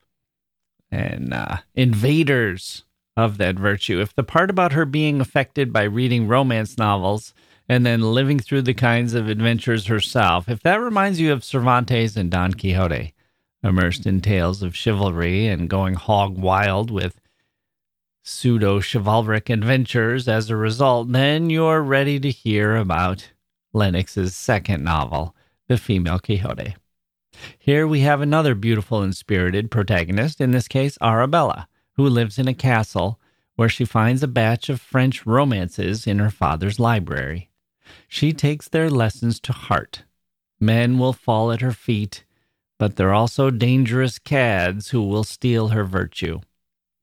[0.89, 2.85] and uh, invaders
[3.17, 4.01] of that virtue.
[4.01, 7.35] If the part about her being affected by reading romance novels
[7.69, 12.17] and then living through the kinds of adventures herself, if that reminds you of Cervantes
[12.17, 13.15] and Don Quixote,
[13.63, 17.21] immersed in tales of chivalry and going hog wild with
[18.23, 23.33] pseudo chivalric adventures as a result, then you're ready to hear about
[23.73, 25.35] Lennox's second novel,
[25.69, 26.77] The Female Quixote.
[27.59, 32.49] Here we have another beautiful and spirited protagonist, in this case, Arabella, who lives in
[32.49, 33.21] a castle
[33.57, 37.51] where she finds a batch of French romances in her father's library.
[38.09, 40.05] She takes their lessons to heart.
[40.59, 42.25] Men will fall at her feet,
[42.81, 46.41] but they're also dangerous cads who will steal her virtue.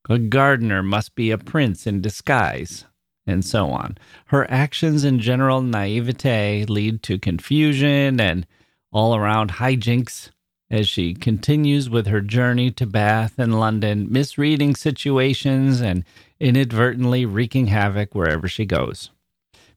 [0.10, 2.86] A gardener must be a prince in disguise,
[3.28, 3.96] and so on.
[4.26, 8.48] Her actions and general naivete lead to confusion and
[8.92, 10.32] all around hijinks
[10.72, 16.04] as she continues with her journey to Bath and London, misreading situations and
[16.40, 19.12] inadvertently wreaking havoc wherever she goes.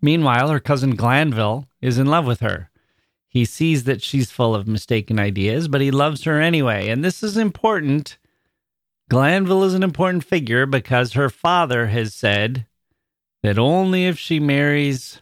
[0.01, 2.70] Meanwhile, her cousin Glanville is in love with her.
[3.31, 6.89] He sees that she's full of mistaken ideas, but he loves her anyway.
[6.89, 8.19] And this is important.
[9.09, 12.67] Glanville is an important figure because her father has said
[13.45, 15.21] that only if she marries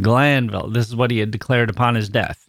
[0.00, 2.48] Glanville, this is what he had declared upon his death,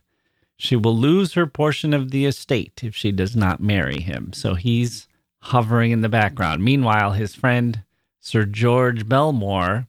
[0.57, 4.31] she will lose her portion of the estate if she does not marry him.
[4.31, 5.07] So he's
[5.41, 6.63] hovering in the background.
[6.63, 7.83] Meanwhile, his friend
[8.19, 9.87] Sir George Bellmour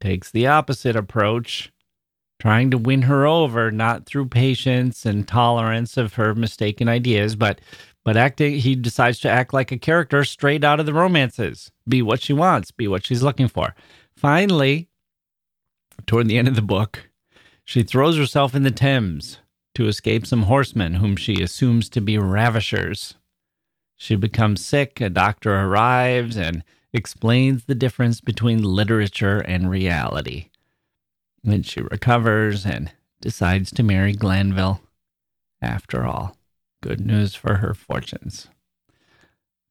[0.00, 1.70] takes the opposite approach,
[2.38, 7.60] trying to win her over, not through patience and tolerance of her mistaken ideas, but
[8.04, 11.70] but acting he decides to act like a character straight out of the romances.
[11.86, 13.74] Be what she wants, be what she's looking for.
[14.16, 14.88] Finally,
[16.06, 17.10] toward the end of the book,
[17.64, 19.40] she throws herself in the Thames
[19.74, 23.14] to escape some horsemen whom she assumes to be ravishers.
[23.96, 30.47] She becomes sick, a doctor arrives and explains the difference between literature and reality.
[31.50, 34.80] Then she recovers and decides to marry Glanville.
[35.60, 36.36] After all,
[36.82, 38.48] good news for her fortunes.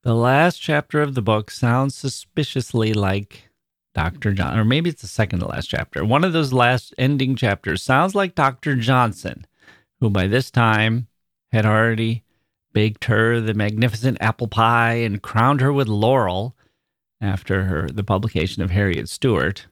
[0.04, 3.50] The last chapter of the book sounds suspiciously like
[3.94, 4.34] Dr.
[4.34, 6.04] John, or maybe it's the second to last chapter.
[6.04, 8.76] One of those last ending chapters sounds like Dr.
[8.76, 9.46] Johnson
[10.00, 11.08] who by this time
[11.52, 12.24] had already
[12.74, 16.56] baked her the magnificent apple pie and crowned her with laurel
[17.20, 19.68] after her the publication of Harriet Stuart.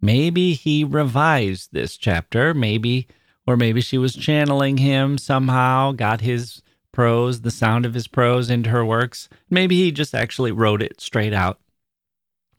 [0.00, 3.08] Maybe he revised this chapter, maybe
[3.48, 6.60] or maybe she was channeling him somehow, got his
[6.92, 9.28] prose, the sound of his prose into her works.
[9.48, 11.58] Maybe he just actually wrote it straight out.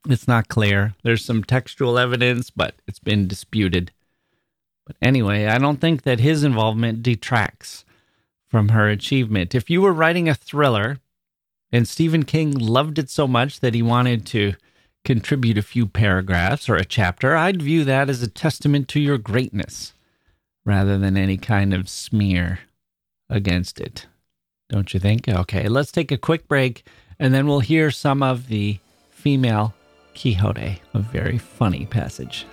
[0.07, 0.95] It's not clear.
[1.03, 3.91] There's some textual evidence, but it's been disputed.
[4.87, 7.85] But anyway, I don't think that his involvement detracts
[8.47, 9.53] from her achievement.
[9.53, 10.97] If you were writing a thriller
[11.71, 14.53] and Stephen King loved it so much that he wanted to
[15.09, 19.17] contribute a few paragraphs or a chapter, I'd view that as a testament to your
[19.17, 19.93] greatness
[20.65, 22.59] rather than any kind of smear
[23.27, 24.05] against it.
[24.69, 25.27] Don't you think?
[25.27, 26.85] Okay, let's take a quick break
[27.17, 28.77] and then we'll hear some of the
[29.09, 29.73] female
[30.13, 32.45] Quixote, a very funny passage.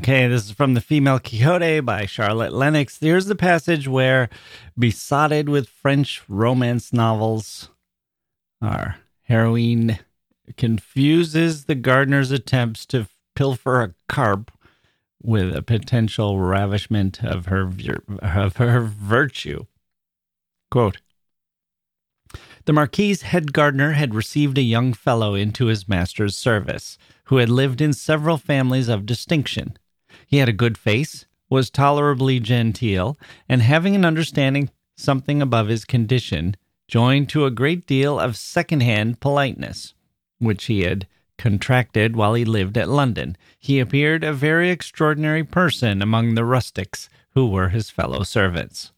[0.00, 2.98] Okay, this is from The Female Quixote by Charlotte Lennox.
[2.98, 4.30] Here's the passage where,
[4.78, 7.68] besotted with French romance novels,
[8.62, 9.98] our heroine
[10.56, 14.50] confuses the gardener's attempts to pilfer a carp
[15.22, 17.70] with a potential ravishment of her
[18.22, 19.66] of her virtue.
[20.70, 20.96] Quote
[22.64, 27.50] The Marquis's head gardener had received a young fellow into his master's service, who had
[27.50, 29.76] lived in several families of distinction.
[30.30, 35.84] He had a good face, was tolerably genteel, and having an understanding something above his
[35.84, 39.92] condition, joined to a great deal of second-hand politeness,
[40.38, 46.00] which he had contracted while he lived at London, he appeared a very extraordinary person
[46.00, 48.92] among the rustics who were his fellow servants.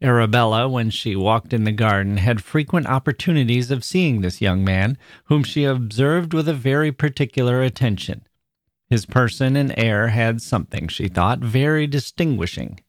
[0.00, 4.96] Arabella, when she walked in the garden, had frequent opportunities of seeing this young man,
[5.24, 8.22] whom she observed with a very particular attention.
[8.88, 12.80] His person and air had something, she thought, very distinguishing.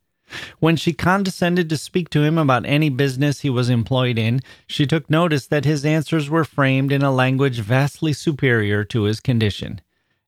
[0.60, 4.86] When she condescended to speak to him about any business he was employed in, she
[4.86, 9.82] took notice that his answers were framed in a language vastly superior to his condition,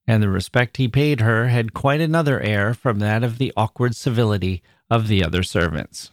[0.06, 3.96] and the respect he paid her had quite another air from that of the awkward
[3.96, 6.12] civility of the other servants.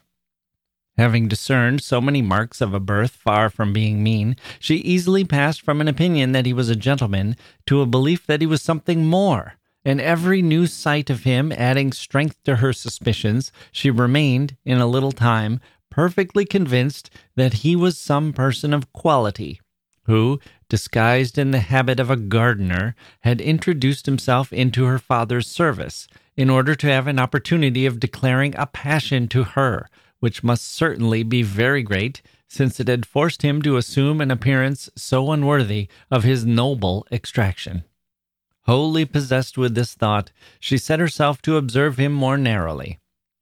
[0.96, 5.60] Having discerned so many marks of a birth far from being mean, she easily passed
[5.60, 7.36] from an opinion that he was a gentleman
[7.66, 11.92] to a belief that he was something more, and every new sight of him adding
[11.92, 15.58] strength to her suspicions, she remained, in a little time,
[15.90, 19.60] perfectly convinced that he was some person of quality,
[20.04, 20.38] who,
[20.68, 26.48] disguised in the habit of a gardener, had introduced himself into her father's service in
[26.48, 29.88] order to have an opportunity of declaring a passion to her,
[30.24, 34.88] which must certainly be very great, since it had forced him to assume an appearance
[34.96, 37.84] so unworthy of his noble extraction.
[38.62, 43.00] Wholly possessed with this thought, she set herself to observe him more narrowly,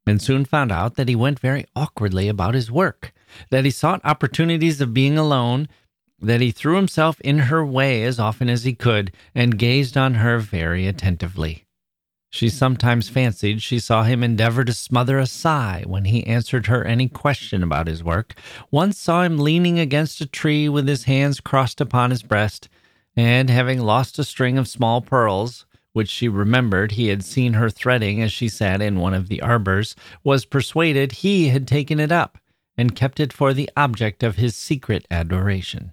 [0.08, 3.12] and soon found out that he went very awkwardly about his work,
[3.50, 5.68] that he sought opportunities of being alone,
[6.20, 10.14] that he threw himself in her way as often as he could, and gazed on
[10.14, 11.64] her very attentively.
[12.34, 16.82] She sometimes fancied she saw him endeavor to smother a sigh when he answered her
[16.82, 18.34] any question about his work,
[18.70, 22.70] once saw him leaning against a tree with his hands crossed upon his breast,
[23.14, 27.68] and having lost a string of small pearls, which she remembered he had seen her
[27.68, 32.10] threading as she sat in one of the arbors, was persuaded he had taken it
[32.10, 32.38] up
[32.78, 35.92] and kept it for the object of his secret adoration.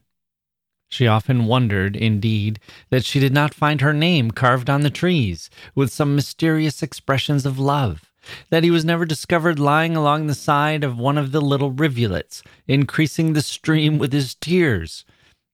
[0.89, 2.59] She often wondered, indeed,
[2.89, 7.45] that she did not find her name carved on the trees with some mysterious expressions
[7.45, 8.11] of love,
[8.49, 12.41] that he was never discovered lying along the side of one of the little rivulets,
[12.67, 15.05] increasing the stream with his tears,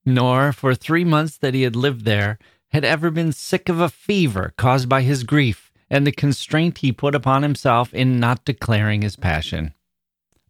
[0.06, 2.38] nor for three months that he had lived there
[2.70, 6.92] had ever been sick of a fever caused by his grief and the constraint he
[6.92, 9.72] put upon himself in not declaring his passion.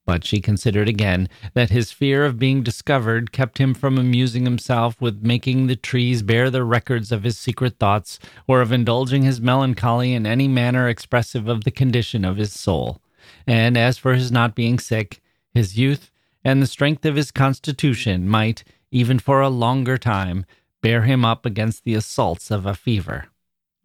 [0.07, 5.01] But she considered again that his fear of being discovered kept him from amusing himself
[5.01, 9.41] with making the trees bear the records of his secret thoughts, or of indulging his
[9.41, 13.03] melancholy in any manner expressive of the condition of his soul.
[13.49, 15.21] And as for his not being sick,
[15.53, 16.13] his youth
[16.45, 20.47] and the strength of his constitution might, even for a longer time,
[20.83, 23.27] bear him up against the assaults of a fever.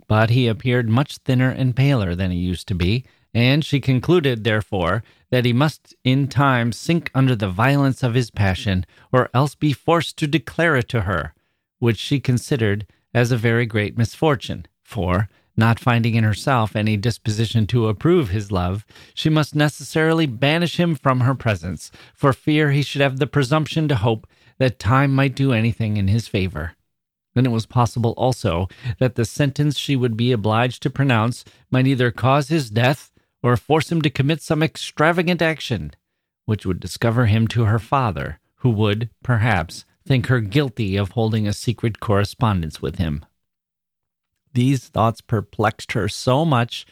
[0.08, 4.44] But he appeared much thinner and paler than he used to be, and she concluded,
[4.44, 9.56] therefore, that he must in time sink under the violence of his passion, or else
[9.56, 11.34] be forced to declare it to her,
[11.80, 17.68] which she considered as a very great misfortune, for, not finding in herself any disposition
[17.68, 22.82] to approve his love, she must necessarily banish him from her presence, for fear he
[22.82, 24.28] should have the presumption to hope
[24.58, 26.74] that time might do anything in his favor.
[27.34, 28.68] Then it was possible also
[29.00, 33.11] that the sentence she would be obliged to pronounce might either cause his death
[33.44, 35.92] or force him to commit some extravagant action
[36.46, 41.48] which would discover him to her father, who would, perhaps, think her guilty of holding
[41.48, 43.24] a secret correspondence with him.
[44.54, 46.86] These thoughts perplexed her so much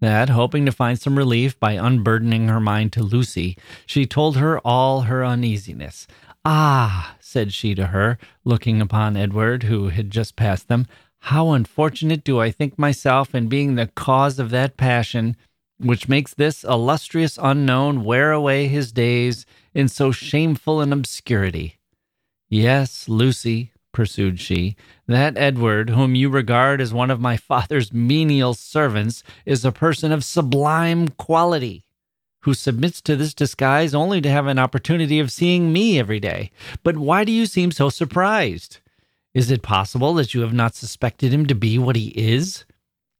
[0.00, 4.58] that, hoping to find some relief by unburdening her mind to Lucy, she told her
[4.58, 6.06] all her uneasiness.
[6.44, 10.86] Ah, said she to her, looking upon Edward, who had just passed them,
[11.20, 15.36] how unfortunate do I think myself in being the cause of that passion
[15.78, 21.78] which makes this illustrious unknown wear away his days in so shameful an obscurity.
[22.48, 28.52] Yes, Lucy, pursued she, that Edward, whom you regard as one of my father's menial
[28.52, 31.86] servants, is a person of sublime quality,
[32.42, 36.50] who submits to this disguise only to have an opportunity of seeing me every day.
[36.82, 38.80] But why do you seem so surprised?
[39.32, 42.65] Is it possible that you have not suspected him to be what he is?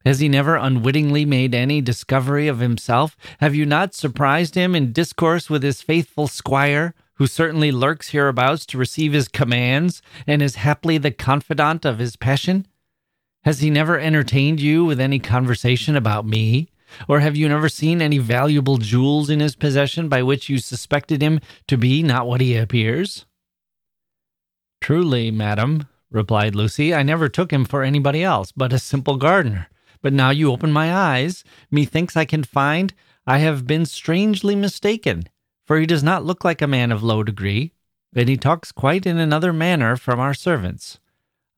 [0.07, 3.17] Has he never unwittingly made any discovery of himself?
[3.41, 8.65] Have you not surprised him in discourse with his faithful squire, who certainly lurks hereabouts
[8.67, 12.69] to receive his commands, and is haply the confidant of his passion?
[13.43, 16.69] Has he never entertained you with any conversation about me?
[17.09, 21.21] Or have you never seen any valuable jewels in his possession by which you suspected
[21.21, 23.27] him to be not what he appears?
[24.81, 29.69] Truly, madam, replied Lucy, I never took him for anybody else but a simple gardener
[30.03, 32.95] but now you open my eyes, methinks I can find
[33.27, 35.25] I have been strangely mistaken,
[35.65, 37.73] for he does not look like a man of low degree,
[38.15, 40.99] and he talks quite in another manner from our servants.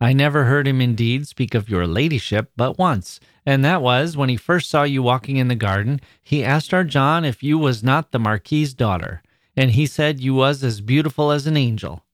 [0.01, 4.28] I never heard him indeed speak of your ladyship but once, and that was when
[4.28, 6.01] he first saw you walking in the garden.
[6.22, 9.22] He asked our John if you was not the Marquis's daughter,
[9.57, 12.05] and he said you was as beautiful as an angel.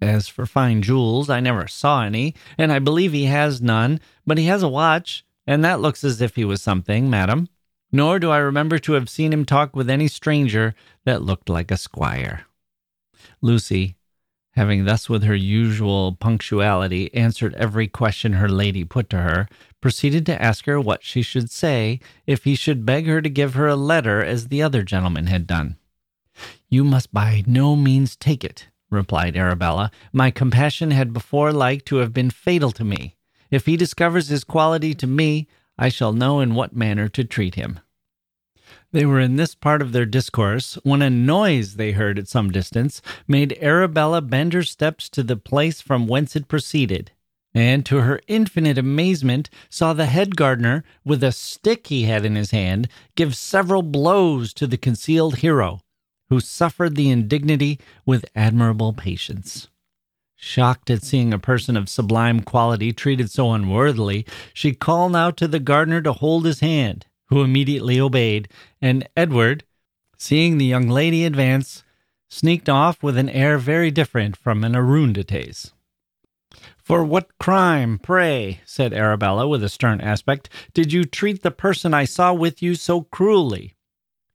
[0.00, 4.36] As for fine jewels, I never saw any, and I believe he has none, but
[4.36, 7.48] he has a watch, and that looks as if he was something, madam.
[7.90, 10.74] Nor do I remember to have seen him talk with any stranger
[11.04, 12.46] that looked like a squire.
[13.42, 13.96] Lucy,
[14.52, 19.48] having thus with her usual punctuality answered every question her lady put to her,
[19.80, 23.54] proceeded to ask her what she should say if he should beg her to give
[23.54, 25.76] her a letter as the other gentleman had done.
[26.68, 29.90] You must by no means take it, replied Arabella.
[30.12, 33.16] My compassion had before like to have been fatal to me.
[33.52, 35.46] If he discovers his quality to me,
[35.78, 37.80] I shall know in what manner to treat him.
[38.92, 42.50] They were in this part of their discourse when a noise they heard at some
[42.50, 47.12] distance made Arabella bend her steps to the place from whence it proceeded,
[47.52, 52.36] and to her infinite amazement saw the head gardener, with a stick he had in
[52.36, 55.80] his hand, give several blows to the concealed hero,
[56.30, 59.68] who suffered the indignity with admirable patience.
[60.44, 65.46] Shocked at seeing a person of sublime quality treated so unworthily, she called out to
[65.46, 68.48] the gardener to hold his hand who immediately obeyed,
[68.80, 69.62] and Edward,
[70.18, 71.84] seeing the young lady advance,
[72.28, 75.72] sneaked off with an air very different from an Oroondates.
[76.76, 81.94] For what crime, pray, said Arabella with a stern aspect, did you treat the person
[81.94, 83.76] I saw with you so cruelly?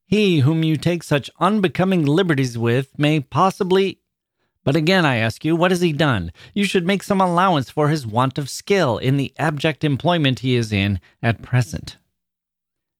[0.06, 3.97] He whom you take such unbecoming liberties with may possibly.
[4.68, 6.30] But again, I ask you, what has he done?
[6.52, 10.56] You should make some allowance for his want of skill in the abject employment he
[10.56, 11.96] is in at present.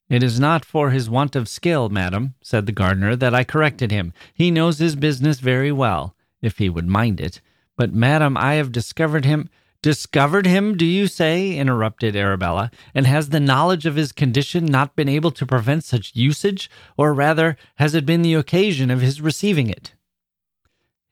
[0.08, 3.90] It is not for his want of skill, madam, said the gardener, that I corrected
[3.90, 4.14] him.
[4.32, 7.42] He knows his business very well, if he would mind it.
[7.76, 9.50] But, madam, I have discovered him.
[9.82, 11.54] Discovered him, do you say?
[11.54, 12.70] interrupted Arabella.
[12.94, 16.70] And has the knowledge of his condition not been able to prevent such usage?
[16.96, 19.92] Or rather, has it been the occasion of his receiving it?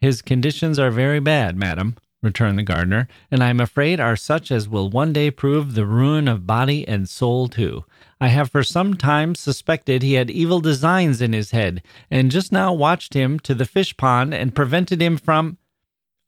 [0.01, 4.51] His conditions are very bad, madam, returned the gardener, and I am afraid are such
[4.51, 7.85] as will one day prove the ruin of body and soul too.
[8.21, 12.53] I have for some time suspected he had evil designs in his head, and just
[12.53, 15.59] now watched him to the fish pond and prevented him from.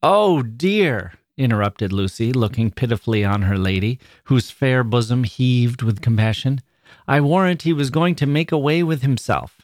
[0.03, 1.15] Oh, dear!
[1.37, 6.61] interrupted Lucy, looking pitifully on her lady, whose fair bosom heaved with compassion.
[7.07, 9.63] I warrant he was going to make away with himself.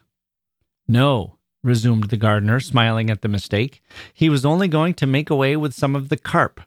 [0.86, 3.82] No, resumed the gardener, smiling at the mistake.
[4.12, 6.60] He was only going to make away with some of the carp,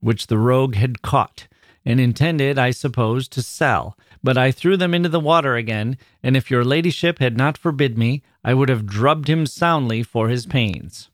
[0.00, 1.46] which the rogue had caught,
[1.84, 3.96] and intended, I suppose, to sell.
[4.24, 7.96] But I threw them into the water again, and if your ladyship had not forbid
[7.96, 11.10] me, I would have drubbed him soundly for his pains.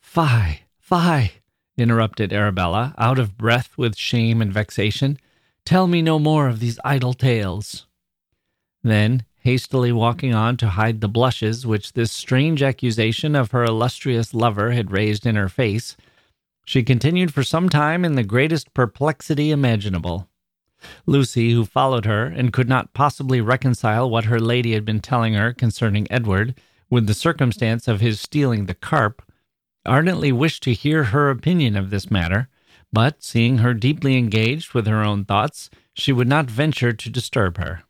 [0.00, 1.32] Fie, fie,
[1.76, 5.18] interrupted Arabella, out of breath with shame and vexation.
[5.64, 7.86] Tell me no more of these idle tales.
[8.82, 14.32] Then, hastily walking on to hide the blushes which this strange accusation of her illustrious
[14.32, 15.96] lover had raised in her face,
[16.64, 20.28] she continued for some time in the greatest perplexity imaginable.
[21.06, 25.34] Lucy, who followed her and could not possibly reconcile what her lady had been telling
[25.34, 26.54] her concerning Edward
[26.88, 29.22] with the circumstance of his stealing the carp,
[29.84, 32.48] ardently wished to hear her opinion of this matter,
[32.92, 37.56] but seeing her deeply engaged with her own thoughts, she would not venture to disturb
[37.58, 37.82] her.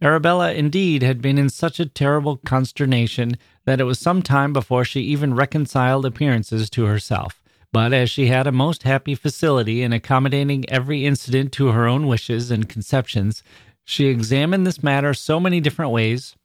[0.00, 4.84] Arabella, indeed, had been in such a terrible consternation that it was some time before
[4.84, 7.42] she even reconciled appearances to herself.
[7.72, 12.06] But as she had a most happy facility in accommodating every incident to her own
[12.06, 13.42] wishes and conceptions,
[13.84, 16.36] she examined this matter so many different ways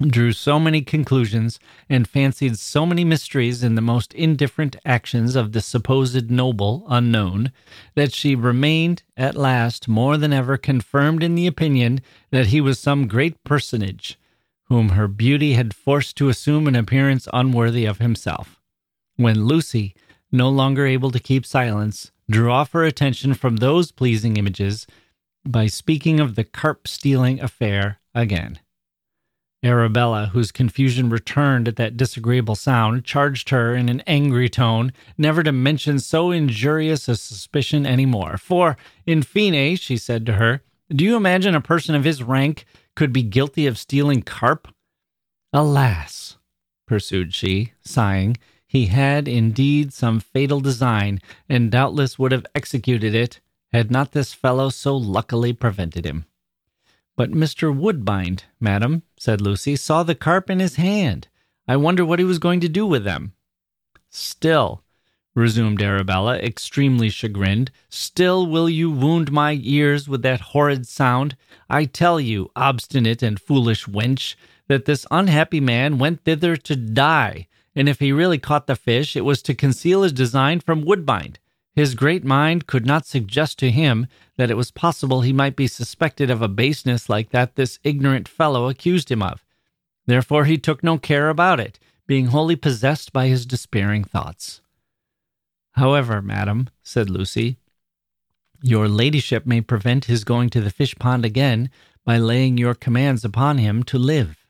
[0.00, 5.52] drew so many conclusions, and fancied so many mysteries in the most indifferent actions of
[5.52, 7.50] the supposed noble unknown,
[7.94, 12.78] that she remained at last more than ever confirmed in the opinion that he was
[12.78, 14.18] some great personage,
[14.64, 18.60] whom her beauty had forced to assume an appearance unworthy of himself.
[19.16, 19.94] When Lucy,
[20.30, 24.86] no longer able to keep silence, drew off her attention from those pleasing images
[25.46, 28.58] by speaking of the carp stealing affair again.
[29.66, 35.42] Arabella, whose confusion returned at that disagreeable sound, charged her in an angry tone never
[35.42, 38.38] to mention so injurious a suspicion any more.
[38.38, 42.64] For, in fine, she said to her, do you imagine a person of his rank
[42.94, 44.68] could be guilty of stealing carp?
[45.52, 46.36] Alas,
[46.86, 48.36] pursued she, sighing,
[48.68, 53.40] he had indeed some fatal design, and doubtless would have executed it
[53.72, 56.24] had not this fellow so luckily prevented him.
[57.16, 57.74] But Mr.
[57.74, 61.28] Woodbine, madam, said Lucy, saw the carp in his hand.
[61.66, 63.32] I wonder what he was going to do with them.
[64.10, 64.84] Still,
[65.34, 71.36] resumed Arabella, extremely chagrined, still will you wound my ears with that horrid sound?
[71.68, 74.34] I tell you, obstinate and foolish wench,
[74.68, 79.16] that this unhappy man went thither to die, and if he really caught the fish,
[79.16, 81.36] it was to conceal his design from Woodbine.
[81.76, 84.06] His great mind could not suggest to him
[84.38, 88.26] that it was possible he might be suspected of a baseness like that this ignorant
[88.26, 89.44] fellow accused him of.
[90.06, 94.62] Therefore he took no care about it, being wholly possessed by his despairing thoughts.
[95.72, 97.58] However, madam, said Lucy,
[98.62, 101.68] your ladyship may prevent his going to the fish pond again
[102.06, 104.46] by laying your commands upon him to live.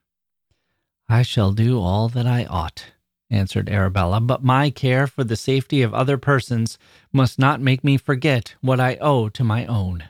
[1.09, 2.93] I shall do all that I ought,
[3.31, 6.79] answered Arabella, but my care for the safety of other persons
[7.13, 10.05] must not make me forget what I owe to my own.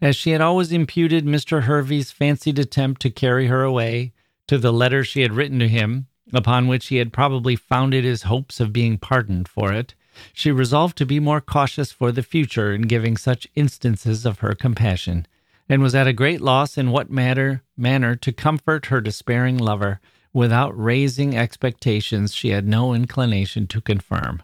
[0.00, 1.62] as she had always imputed Mr.
[1.62, 4.12] Hervey's fancied attempt to carry her away
[4.48, 8.22] to the letter she had written to him, upon which he had probably founded his
[8.22, 9.94] hopes of being pardoned for it,
[10.32, 14.54] she resolved to be more cautious for the future in giving such instances of her
[14.54, 15.26] compassion,
[15.68, 20.00] and was at a great loss in what matter, manner to comfort her despairing lover
[20.38, 24.40] without raising expectations she had no inclination to confirm.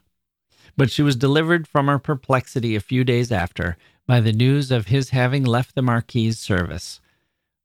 [0.77, 4.89] But she was delivered from her perplexity a few days after by the news of
[4.89, 7.01] his having left the Marquis's service,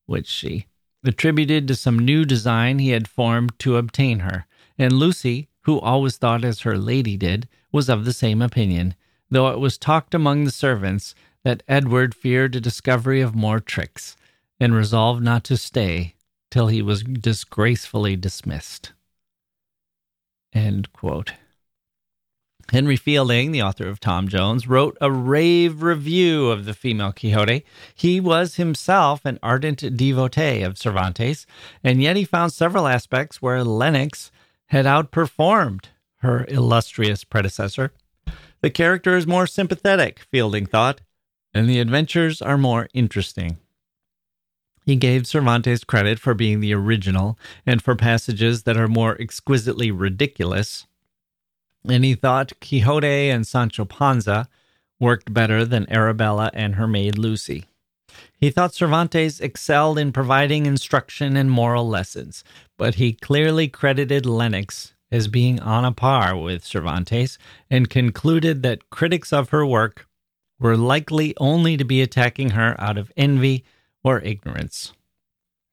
[0.05, 0.67] which she
[1.03, 4.45] attributed to some new design he had formed to obtain her,
[4.77, 8.93] and Lucy, who always thought as her lady did, was of the same opinion,
[9.31, 14.15] though it was talked among the servants that Edward feared a discovery of more tricks,
[14.59, 16.13] and resolved not to stay
[16.51, 18.93] till he was disgracefully dismissed.
[20.53, 21.33] End quote.
[22.71, 27.65] Henry Fielding, the author of Tom Jones, wrote a rave review of the female Quixote.
[27.95, 31.47] He was himself an ardent devotee of Cervantes,
[31.83, 34.31] and yet he found several aspects where Lennox
[34.67, 35.85] had outperformed
[36.17, 37.91] her illustrious predecessor.
[38.61, 41.01] The character is more sympathetic, Fielding thought,
[41.53, 43.57] and the adventures are more interesting.
[44.89, 49.91] He gave Cervantes credit for being the original and for passages that are more exquisitely
[49.91, 50.87] ridiculous
[51.87, 54.49] and he thought Quixote and Sancho Panza
[54.99, 57.65] worked better than Arabella and her maid Lucy.
[58.33, 62.43] He thought Cervantes excelled in providing instruction and moral lessons,
[62.75, 67.37] but he clearly credited Lennox as being on a par with Cervantes
[67.69, 70.07] and concluded that critics of her work
[70.59, 73.63] were likely only to be attacking her out of envy
[74.03, 74.93] or ignorance.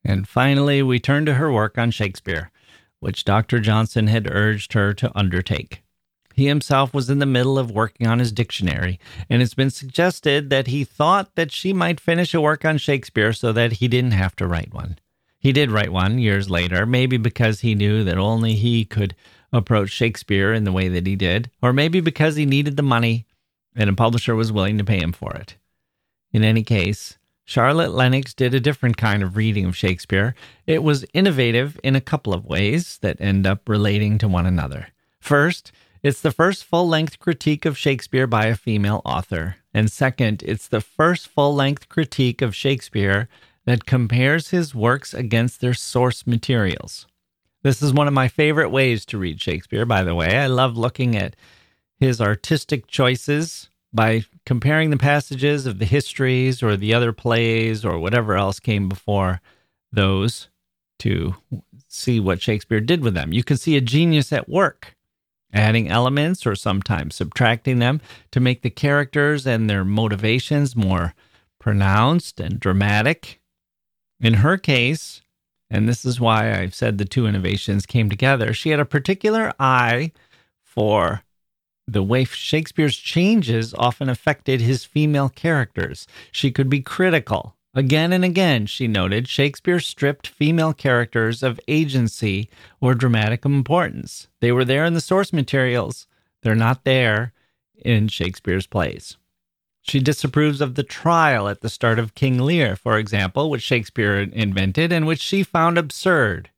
[0.04, 2.50] And finally, we turn to her work on Shakespeare,
[3.00, 3.60] which Dr.
[3.60, 5.82] Johnson had urged her to undertake.
[6.34, 9.00] He himself was in the middle of working on his dictionary,
[9.30, 13.32] and it's been suggested that he thought that she might finish a work on Shakespeare
[13.32, 14.98] so that he didn't have to write one.
[15.38, 19.14] He did write one years later, maybe because he knew that only he could
[19.50, 23.26] approach Shakespeare in the way that he did, or maybe because he needed the money
[23.76, 25.56] and a publisher was willing to pay him for it.
[26.32, 27.18] In any case,
[27.48, 30.34] Charlotte Lennox did a different kind of reading of Shakespeare.
[30.66, 34.88] It was innovative in a couple of ways that end up relating to one another.
[35.20, 35.70] First,
[36.02, 39.56] it's the first full length critique of Shakespeare by a female author.
[39.72, 43.28] And second, it's the first full length critique of Shakespeare
[43.64, 47.06] that compares his works against their source materials.
[47.62, 50.36] This is one of my favorite ways to read Shakespeare, by the way.
[50.36, 51.36] I love looking at
[52.00, 57.98] his artistic choices by comparing the passages of the histories or the other plays or
[57.98, 59.40] whatever else came before
[59.90, 60.48] those
[61.00, 61.34] to
[61.88, 63.32] see what Shakespeare did with them.
[63.32, 64.94] You can see a genius at work
[65.52, 71.14] adding elements or sometimes subtracting them to make the characters and their motivations more
[71.58, 73.40] pronounced and dramatic.
[74.20, 75.22] In her case,
[75.70, 79.52] and this is why I've said the two innovations came together, she had a particular
[79.58, 80.12] eye
[80.62, 81.22] for
[81.86, 86.06] the way Shakespeare's changes often affected his female characters.
[86.32, 92.48] She could be critical Again and again, she noted, Shakespeare stripped female characters of agency
[92.80, 94.28] or dramatic importance.
[94.40, 96.06] They were there in the source materials,
[96.42, 97.34] they're not there
[97.76, 99.18] in Shakespeare's plays.
[99.82, 104.20] She disapproves of the trial at the start of King Lear, for example, which Shakespeare
[104.20, 106.48] invented and which she found absurd.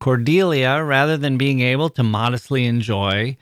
[0.00, 3.36] Cordelia, rather than being able to modestly enjoy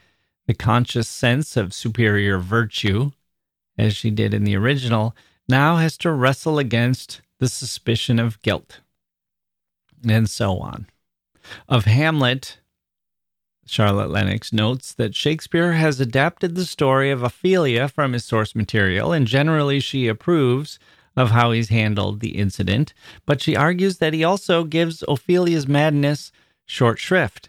[0.49, 3.11] the conscious sense of superior virtue,
[3.77, 5.15] as she did in the original,
[5.47, 8.79] now has to wrestle against the suspicion of guilt,
[10.03, 10.87] and so on.
[11.67, 12.57] Of Hamlet,
[13.67, 19.13] Charlotte Lennox notes that Shakespeare has adapted the story of Ophelia from his source material,
[19.13, 20.79] and generally she approves
[21.15, 22.95] of how he's handled the incident,
[23.27, 26.31] but she argues that he also gives Ophelia's madness
[26.65, 27.48] short shrift.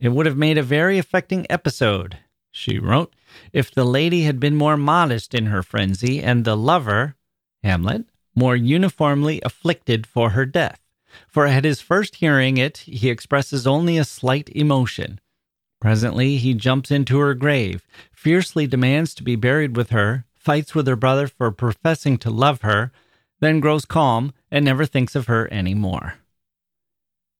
[0.00, 2.18] It would have made a very affecting episode,
[2.50, 3.14] she wrote,
[3.52, 7.16] if the lady had been more modest in her frenzy, and the lover,
[7.62, 10.80] Hamlet, more uniformly afflicted for her death.
[11.28, 15.20] For at his first hearing it, he expresses only a slight emotion.
[15.80, 20.86] Presently, he jumps into her grave, fiercely demands to be buried with her, fights with
[20.86, 22.92] her brother for professing to love her,
[23.40, 26.14] then grows calm and never thinks of her any more.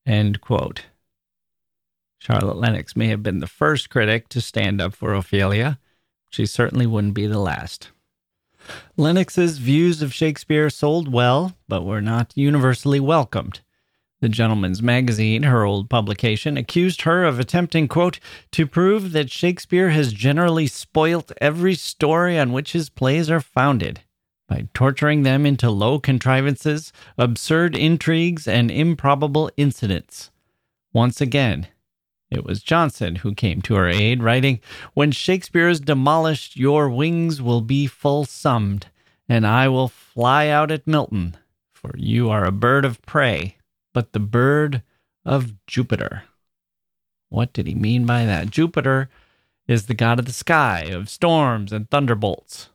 [0.07, 0.87] End quote.
[2.19, 5.79] Charlotte Lennox may have been the first critic to stand up for Ophelia.
[6.31, 7.91] She certainly wouldn't be the last.
[8.97, 13.61] Lennox's views of Shakespeare sold well, but were not universally welcomed.
[14.21, 18.19] The Gentleman's Magazine, her old publication, accused her of attempting, quote,
[18.53, 24.01] to prove that Shakespeare has generally spoilt every story on which his plays are founded.
[24.49, 30.31] by torturing them into low contrivances, absurd intrigues, and improbable incidents.
[30.93, 31.67] Once again,
[32.31, 34.61] it was Johnson who came to her aid, writing,
[34.95, 38.87] When Shakespeare is demolished, your wings will be full summed,
[39.29, 41.37] and I will fly out at Milton,
[41.73, 43.57] for you are a bird of prey,
[43.95, 44.83] but the bird
[45.25, 46.25] of Jupiter.
[47.29, 48.51] What did he mean by that?
[48.51, 49.09] Jupiter
[49.69, 52.71] is the god of the sky, of storms and thunderbolts.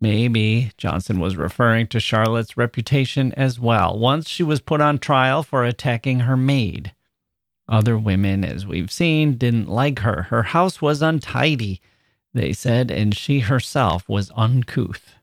[0.00, 3.98] Maybe Johnson was referring to Charlotte's reputation as well.
[3.98, 6.92] Once she was put on trial for attacking her maid.
[7.68, 10.24] Other women, as we've seen, didn't like her.
[10.24, 11.80] Her house was untidy,
[12.34, 15.14] they said, and she herself was uncouth,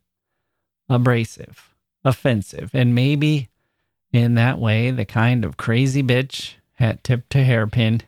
[0.90, 1.70] abrasive,
[2.04, 3.50] offensive, and maybe
[4.12, 8.02] in that way the kind of crazy bitch, hat tipped to hairpin,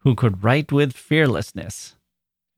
[0.00, 1.96] who could write with fearlessness,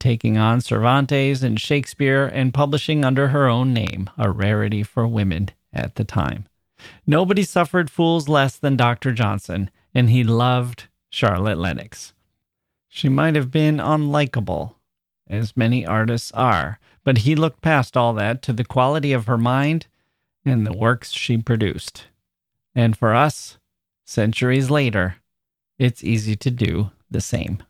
[0.00, 5.50] taking on Cervantes and Shakespeare and publishing under her own name, a rarity for women
[5.72, 6.46] at the time.
[7.07, 9.12] Nobody suffered fools less than Dr.
[9.12, 12.12] Johnson, and he loved Charlotte Lennox.
[12.88, 14.74] She might have been unlikable,
[15.26, 19.38] as many artists are, but he looked past all that to the quality of her
[19.38, 19.86] mind
[20.44, 22.08] and the works she produced.
[22.74, 23.56] And for us,
[24.04, 25.16] centuries later,
[25.78, 27.62] it's easy to do the same.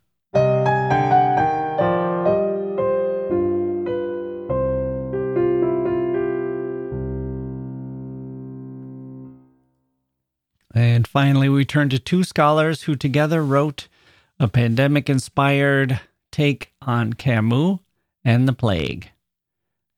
[10.97, 13.87] And finally, we turn to two scholars who together wrote
[14.41, 16.01] a pandemic inspired
[16.33, 17.81] take on Camus
[18.25, 19.11] and the plague.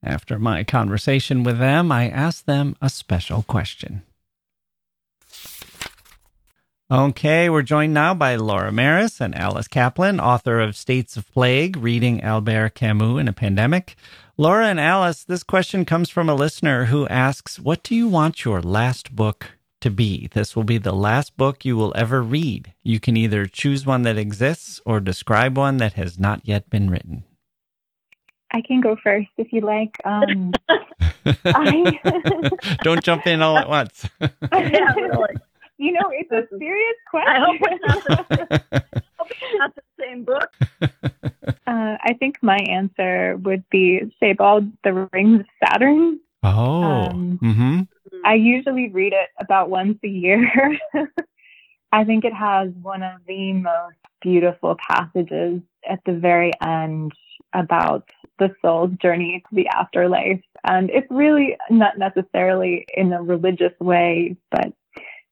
[0.03, 4.03] After my conversation with them, I asked them a special question.
[6.90, 11.76] Okay, we're joined now by Laura Marris and Alice Kaplan, author of States of Plague,
[11.76, 13.94] reading Albert Camus in a Pandemic.
[14.36, 18.44] Laura and Alice, this question comes from a listener who asks, What do you want
[18.44, 20.29] your last book to be?
[20.33, 22.74] This will be the last book you will ever read.
[22.83, 26.91] You can either choose one that exists or describe one that has not yet been
[26.91, 27.24] written.
[28.53, 29.95] I can go first if you like.
[30.05, 30.53] Um,
[31.45, 31.99] I...
[32.83, 34.09] Don't jump in all at once.
[34.20, 37.29] You know, it's a serious question.
[37.29, 38.85] I hope it's not the,
[39.59, 40.51] not the same book.
[41.68, 46.18] Uh, I think my answer would be Sebald, The Rings of Saturn.
[46.43, 46.83] Oh.
[46.83, 47.81] Um, mm-hmm.
[48.25, 48.45] I mm-hmm.
[48.45, 50.79] usually read it about once a year.
[51.93, 57.12] I think it has one of the most beautiful passages at the very end
[57.55, 58.09] about
[58.39, 60.43] the soul's journey to the afterlife.
[60.64, 64.73] And it's really not necessarily in a religious way, but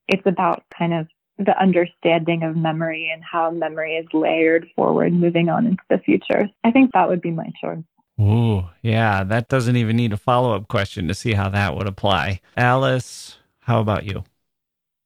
[0.08, 1.08] it's about kind of
[1.38, 6.48] the understanding of memory and how memory is layered forward moving on into the future.
[6.64, 7.84] I think that would be my choice.
[8.20, 11.86] Ooh, yeah, that doesn't even need a follow up question to see how that would
[11.86, 12.40] apply.
[12.56, 14.24] Alice, how about you?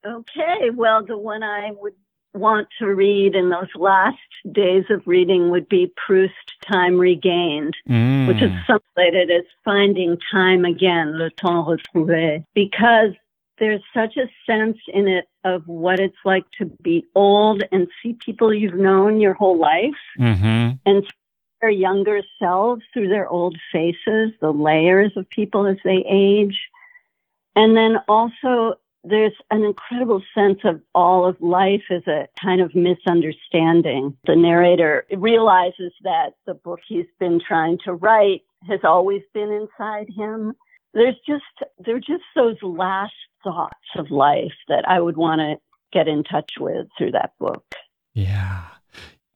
[0.07, 1.95] Okay, well, the one I would
[2.35, 4.17] want to read in those last
[4.53, 6.35] days of reading would be Proust
[6.71, 8.29] Time Regained, mm.
[8.29, 13.11] which is translated as Finding Time Again, Le Temps Retrouvé, because
[13.59, 18.15] there's such a sense in it of what it's like to be old and see
[18.15, 20.77] people you've known your whole life mm-hmm.
[20.87, 21.13] and
[21.61, 26.59] their younger selves through their old faces, the layers of people as they age.
[27.57, 32.75] And then also there's an incredible sense of all of life as a kind of
[32.75, 34.17] misunderstanding.
[34.27, 40.09] The narrator realizes that the book he's been trying to write has always been inside
[40.15, 40.55] him.
[40.93, 41.45] There's just,
[41.79, 45.57] they're just those last thoughts of life that I would want to
[45.93, 47.65] get in touch with through that book.
[48.13, 48.65] Yeah.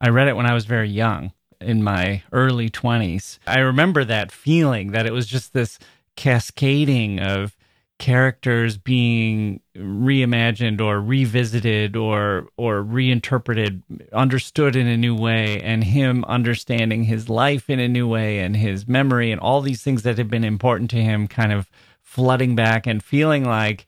[0.01, 1.33] I read it when I was very young,
[1.65, 3.39] in my early 20s.
[3.47, 5.79] I remember that feeling that it was just this
[6.17, 7.57] cascading of
[7.99, 16.25] characters being reimagined or revisited or or reinterpreted understood in a new way and him
[16.25, 20.19] understanding his life in a new way and his memory and all these things that
[20.19, 21.71] had been important to him kind of
[22.03, 23.87] flooding back and feeling like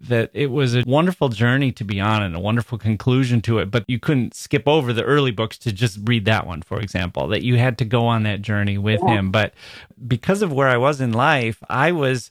[0.00, 3.70] that it was a wonderful journey to be on and a wonderful conclusion to it,
[3.70, 7.28] but you couldn't skip over the early books to just read that one, for example,
[7.28, 9.16] that you had to go on that journey with yeah.
[9.16, 9.30] him.
[9.30, 9.52] But
[10.08, 12.30] because of where I was in life, I was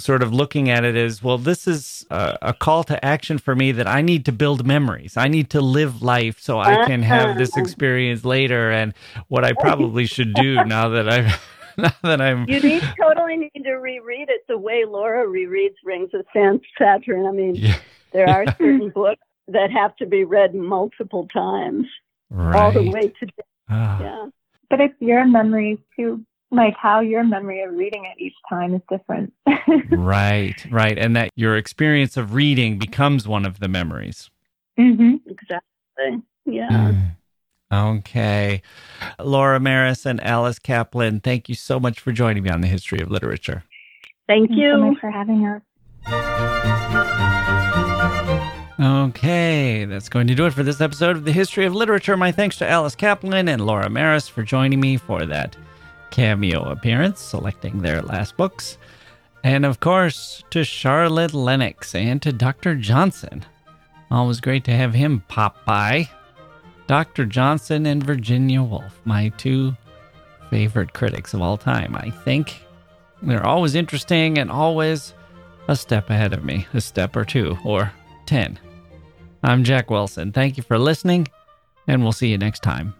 [0.00, 3.54] sort of looking at it as well, this is a, a, call to action for
[3.54, 5.16] me that I need to build memories.
[5.16, 7.62] I need to live life so I can have this uh-huh.
[7.62, 8.70] experience later.
[8.70, 8.94] And
[9.28, 11.40] what I probably should do now that I've
[11.76, 12.48] now that I'm.
[12.48, 17.26] You need totally need to reread it the way Laura rereads Rings of Saturn.
[17.26, 17.78] I mean, yeah.
[18.12, 21.86] there are certain books that have to be read multiple times,
[22.30, 22.56] right.
[22.56, 23.26] all the way to.
[23.68, 24.00] Ah.
[24.00, 24.26] Yeah.
[24.70, 28.82] But it's your memories too, like how your memory of reading it each time is
[28.90, 29.32] different.
[29.90, 30.98] right, right.
[30.98, 34.30] And that your experience of reading becomes one of the memories.
[34.78, 35.16] Mm-hmm.
[35.26, 36.22] Exactly.
[36.44, 36.68] Yeah.
[36.70, 37.16] Mm.
[37.72, 38.62] Okay.
[39.18, 43.00] Laura Marris and Alice Kaplan, thank you so much for joining me on the history
[43.00, 43.64] of literature.
[44.26, 44.72] Thank you.
[44.72, 45.62] so much for having us.
[48.80, 52.16] Okay, that's going to do it for this episode of the History of Literature.
[52.16, 55.56] My thanks to Alice Kaplan and Laura Marris for joining me for that
[56.10, 58.78] cameo appearance, selecting their last books.
[59.42, 62.76] And of course, to Charlotte Lennox and to Dr.
[62.76, 63.44] Johnson.
[64.10, 66.08] Always great to have him pop by.
[66.88, 67.26] Dr.
[67.26, 69.76] Johnson and Virginia Woolf, my two
[70.48, 71.94] favorite critics of all time.
[71.94, 72.62] I think
[73.20, 75.12] they're always interesting and always
[75.68, 77.92] a step ahead of me, a step or two, or
[78.24, 78.58] 10.
[79.42, 80.32] I'm Jacke Wilson.
[80.32, 81.28] Thank you for listening,
[81.86, 82.94] and we'll see you next time.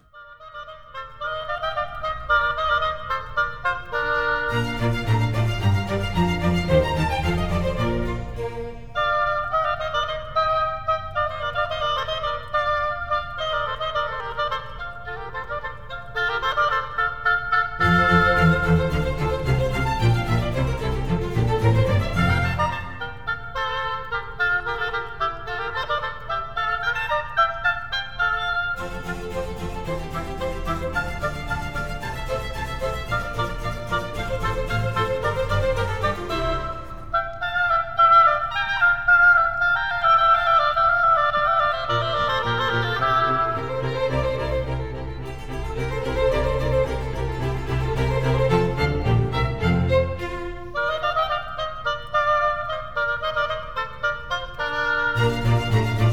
[55.79, 56.08] Thank